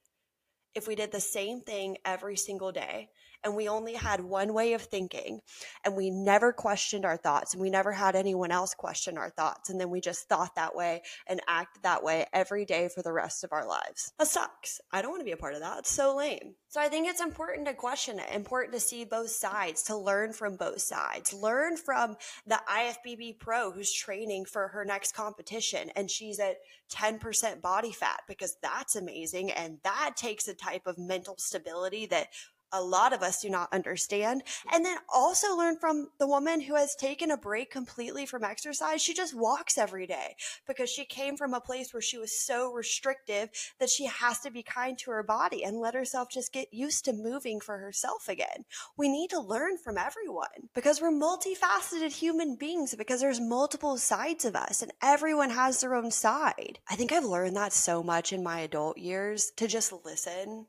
if 0.75 0.87
we 0.87 0.95
did 0.95 1.11
the 1.11 1.21
same 1.21 1.61
thing 1.61 1.97
every 2.05 2.37
single 2.37 2.71
day 2.71 3.09
and 3.45 3.57
we 3.57 3.69
only 3.69 3.95
had 3.95 4.21
one 4.21 4.53
way 4.53 4.73
of 4.73 4.83
thinking 4.83 5.41
and 5.85 5.97
we 5.97 6.11
never 6.11 6.53
questioned 6.53 7.05
our 7.05 7.17
thoughts 7.17 7.53
and 7.53 7.63
we 7.63 7.71
never 7.71 7.93
had 7.93 8.15
anyone 8.15 8.51
else 8.51 8.75
question 8.75 9.19
our 9.19 9.31
thoughts 9.31 9.71
and 9.71 9.81
then 9.81 9.91
we 9.91 10.01
just 10.01 10.29
thought 10.29 10.55
that 10.55 10.75
way 10.75 11.03
and 11.27 11.41
acted 11.49 11.83
that 11.83 12.03
way 12.03 12.27
every 12.33 12.65
day 12.65 12.89
for 12.95 13.03
the 13.03 13.13
rest 13.13 13.45
of 13.45 13.53
our 13.53 13.67
lives. 13.67 14.13
That 14.19 14.29
sucks. 14.29 14.81
I 14.93 15.03
don't 15.03 15.11
want 15.11 15.21
to 15.21 15.25
be 15.25 15.33
a 15.33 15.37
part 15.37 15.55
of 15.55 15.61
that. 15.61 15.81
It's 15.81 15.91
so 15.91 16.17
lame. 16.17 16.55
So 16.69 16.81
I 16.81 16.89
think 16.89 17.09
it's 17.09 17.21
important 17.21 17.67
to 17.67 17.75
question 17.75 18.19
it, 18.19 18.35
important 18.35 18.75
to 18.75 18.81
see 18.81 19.05
both 19.05 19.31
sides, 19.31 19.83
to 19.85 19.97
learn 19.97 20.33
from 20.33 20.57
both 20.57 20.81
sides. 20.81 21.33
Learn 21.33 21.77
from 21.77 22.17
the 22.47 22.61
IFBB 22.69 23.39
pro 23.39 23.71
who's 23.71 23.93
training 23.93 24.47
for 24.47 24.69
her 24.69 24.85
next 24.85 25.15
competition 25.15 25.91
and 25.97 26.11
she's 26.11 26.39
at 26.39 26.57
10% 26.93 27.61
body 27.61 27.93
fat 27.93 28.23
because 28.29 28.57
that's 28.63 28.97
amazing 28.97 29.51
and 29.51 29.79
that 29.85 30.13
takes 30.17 30.49
a 30.49 30.55
type 30.55 30.87
of 30.87 30.99
mental 30.99 31.37
stability 31.39 32.07
that 32.07 32.29
a 32.73 32.83
lot 32.83 33.13
of 33.13 33.23
us 33.23 33.43
do 33.43 33.51
not 33.51 33.73
understand. 33.73 34.43
And 34.73 34.85
then 34.85 34.99
also 35.13 35.57
learn 35.57 35.77
from 35.77 36.09
the 36.19 36.27
woman 36.27 36.61
who 36.61 36.75
has 36.75 36.95
taken 36.95 37.31
a 37.31 37.37
break 37.37 37.71
completely 37.71 38.27
from 38.27 38.45
exercise. 38.45 39.03
She 39.03 39.15
just 39.15 39.35
walks 39.35 39.79
every 39.79 40.07
day 40.07 40.37
because 40.67 40.91
she 40.91 41.05
came 41.05 41.37
from 41.37 41.55
a 41.55 41.61
place 41.61 41.93
where 41.93 42.03
she 42.03 42.19
was 42.19 42.39
so 42.39 42.73
restrictive 42.73 43.51
that 43.79 43.91
she 43.91 44.07
has 44.07 44.41
to 44.41 44.51
be 44.51 44.63
kind 44.63 44.99
to 44.99 45.11
her 45.11 45.23
body 45.23 45.65
and 45.65 45.79
let 45.79 45.95
herself 45.95 46.29
just 46.31 46.53
get 46.53 46.73
used 46.73 47.05
to 47.05 47.13
moving 47.13 47.61
for 47.61 47.79
herself 47.79 48.29
again. 48.29 48.65
We 48.97 49.09
need 49.09 49.31
to 49.31 49.41
learn 49.41 49.79
from 49.79 49.99
everyone 49.99 50.69
because 50.75 51.01
we're 51.01 51.13
multifaceted 51.13 52.13
human 52.13 52.57
beings 52.57 52.95
because 52.95 53.21
there's 53.21 53.41
multiple 53.41 53.99
sides 53.99 54.45
of 54.45 54.57
us 54.57 54.83
and 54.83 54.93
everyone 55.03 55.51
has 55.51 55.81
their 55.81 55.95
own 55.95 56.11
side. 56.11 56.79
I 56.89 56.97
think 56.97 57.13
I've 57.13 57.25
learned 57.25 57.57
that 57.57 57.73
so 57.73 58.03
much 58.03 58.33
in 58.33 58.43
my 58.43 58.61
adult 58.61 58.99
years 58.99 59.53
to 59.57 59.67
just 59.67 59.93
listen 60.05 60.67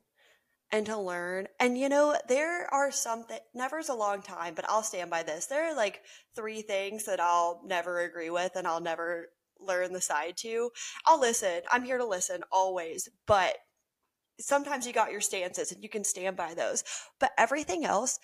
and 0.73 0.87
to 0.87 0.97
learn. 0.97 1.47
And 1.59 1.77
you 1.77 1.87
know, 1.87 2.17
there 2.27 2.67
are 2.73 2.91
some 2.91 3.25
that 3.29 3.43
never's 3.53 3.89
a 3.89 3.93
long 3.93 4.23
time, 4.23 4.55
but 4.55 4.65
I'll 4.67 4.81
stand 4.81 5.11
by 5.11 5.21
this. 5.21 5.45
There 5.45 5.69
are 5.69 5.75
like 5.75 6.01
three 6.35 6.63
things 6.63 7.05
that 7.05 7.19
I'll 7.19 7.61
never 7.63 8.01
agree 8.01 8.31
with 8.31 8.55
and 8.55 8.67
I'll 8.67 8.81
never 8.81 9.27
learn 9.59 9.93
the 9.93 10.01
side 10.01 10.35
to. 10.37 10.71
I'll 11.05 11.21
listen. 11.21 11.61
I'm 11.71 11.83
here 11.83 11.99
to 11.99 12.05
listen 12.05 12.41
always, 12.51 13.07
but 13.27 13.55
sometimes 14.39 14.87
you 14.87 14.93
got 14.93 15.11
your 15.11 15.21
stances 15.21 15.71
and 15.71 15.83
you 15.83 15.89
can 15.89 16.03
stand 16.03 16.35
by 16.35 16.55
those. 16.55 16.83
But 17.19 17.33
everything 17.37 17.85
else, 17.85 18.17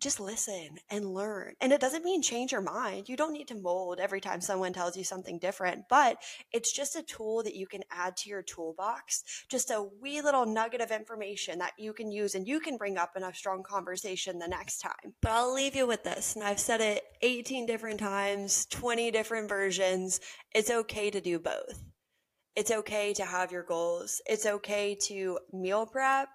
just 0.00 0.20
listen 0.20 0.78
and 0.90 1.12
learn. 1.12 1.54
And 1.60 1.72
it 1.72 1.80
doesn't 1.80 2.04
mean 2.04 2.22
change 2.22 2.52
your 2.52 2.60
mind. 2.60 3.08
You 3.08 3.16
don't 3.16 3.32
need 3.32 3.48
to 3.48 3.54
mold 3.54 3.98
every 4.00 4.20
time 4.20 4.40
someone 4.40 4.72
tells 4.72 4.96
you 4.96 5.04
something 5.04 5.38
different, 5.38 5.84
but 5.88 6.18
it's 6.52 6.72
just 6.72 6.96
a 6.96 7.02
tool 7.02 7.42
that 7.42 7.54
you 7.54 7.66
can 7.66 7.82
add 7.90 8.16
to 8.18 8.28
your 8.28 8.42
toolbox, 8.42 9.24
just 9.48 9.70
a 9.70 9.88
wee 10.00 10.20
little 10.20 10.46
nugget 10.46 10.80
of 10.80 10.90
information 10.90 11.58
that 11.58 11.72
you 11.78 11.92
can 11.92 12.10
use 12.10 12.34
and 12.34 12.46
you 12.46 12.60
can 12.60 12.76
bring 12.76 12.98
up 12.98 13.12
in 13.16 13.22
a 13.22 13.34
strong 13.34 13.62
conversation 13.62 14.38
the 14.38 14.48
next 14.48 14.78
time. 14.78 15.14
But 15.22 15.32
I'll 15.32 15.54
leave 15.54 15.74
you 15.76 15.86
with 15.86 16.04
this. 16.04 16.34
And 16.34 16.44
I've 16.44 16.60
said 16.60 16.80
it 16.80 17.02
18 17.22 17.66
different 17.66 17.98
times, 17.98 18.66
20 18.66 19.10
different 19.10 19.48
versions. 19.48 20.20
It's 20.54 20.70
okay 20.70 21.10
to 21.10 21.20
do 21.20 21.38
both. 21.38 21.82
It's 22.54 22.70
okay 22.70 23.12
to 23.14 23.24
have 23.24 23.52
your 23.52 23.62
goals. 23.62 24.20
It's 24.26 24.46
okay 24.46 24.96
to 25.02 25.38
meal 25.52 25.86
prep 25.86 26.28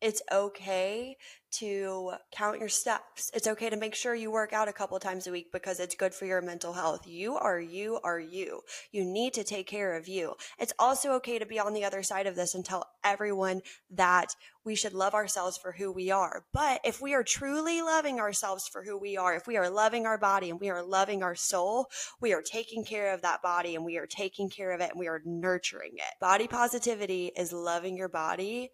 it's 0.00 0.22
okay 0.30 1.16
to 1.52 2.12
count 2.32 2.58
your 2.58 2.68
steps. 2.68 3.30
It's 3.34 3.46
okay 3.46 3.70
to 3.70 3.76
make 3.76 3.94
sure 3.94 4.14
you 4.14 4.30
work 4.30 4.52
out 4.52 4.68
a 4.68 4.72
couple 4.72 4.98
times 4.98 5.26
a 5.26 5.32
week 5.32 5.52
because 5.52 5.80
it's 5.80 5.94
good 5.94 6.14
for 6.14 6.26
your 6.26 6.42
mental 6.42 6.72
health. 6.72 7.06
You 7.06 7.36
are 7.36 7.60
you 7.60 7.98
are 8.04 8.20
you. 8.20 8.60
You 8.92 9.04
need 9.04 9.34
to 9.34 9.44
take 9.44 9.66
care 9.66 9.96
of 9.96 10.08
you. 10.08 10.34
It's 10.58 10.72
also 10.78 11.12
okay 11.14 11.38
to 11.38 11.46
be 11.46 11.58
on 11.58 11.74
the 11.74 11.84
other 11.84 12.02
side 12.02 12.26
of 12.26 12.36
this 12.36 12.54
and 12.54 12.64
tell 12.64 12.88
everyone 13.04 13.62
that 13.90 14.34
we 14.64 14.74
should 14.74 14.92
love 14.92 15.14
ourselves 15.14 15.56
for 15.56 15.72
who 15.72 15.90
we 15.90 16.10
are. 16.10 16.44
But 16.52 16.80
if 16.84 17.00
we 17.00 17.14
are 17.14 17.24
truly 17.24 17.80
loving 17.80 18.20
ourselves 18.20 18.68
for 18.68 18.84
who 18.84 18.98
we 18.98 19.16
are, 19.16 19.34
if 19.34 19.46
we 19.46 19.56
are 19.56 19.70
loving 19.70 20.04
our 20.04 20.18
body 20.18 20.50
and 20.50 20.60
we 20.60 20.68
are 20.68 20.82
loving 20.82 21.22
our 21.22 21.34
soul, 21.34 21.86
we 22.20 22.34
are 22.34 22.42
taking 22.42 22.84
care 22.84 23.14
of 23.14 23.22
that 23.22 23.42
body 23.42 23.74
and 23.74 23.84
we 23.84 23.96
are 23.96 24.06
taking 24.06 24.50
care 24.50 24.72
of 24.72 24.80
it 24.80 24.90
and 24.90 25.00
we 25.00 25.08
are 25.08 25.22
nurturing 25.24 25.92
it. 25.94 26.14
Body 26.20 26.46
positivity 26.46 27.32
is 27.34 27.52
loving 27.52 27.96
your 27.96 28.08
body 28.08 28.70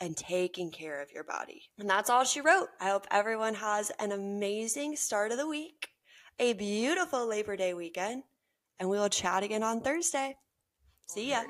and 0.00 0.16
taking 0.16 0.70
care 0.70 1.00
of 1.00 1.12
your 1.12 1.24
body. 1.24 1.62
And 1.78 1.88
that's 1.88 2.10
all 2.10 2.24
she 2.24 2.40
wrote. 2.40 2.68
I 2.80 2.90
hope 2.90 3.06
everyone 3.10 3.54
has 3.54 3.90
an 3.98 4.12
amazing 4.12 4.96
start 4.96 5.32
of 5.32 5.38
the 5.38 5.48
week, 5.48 5.88
a 6.38 6.52
beautiful 6.54 7.26
Labor 7.26 7.56
Day 7.56 7.74
weekend, 7.74 8.24
and 8.78 8.88
we 8.88 8.98
will 8.98 9.08
chat 9.08 9.42
again 9.42 9.62
on 9.62 9.80
Thursday. 9.80 10.36
See 11.06 11.30
ya. 11.30 11.44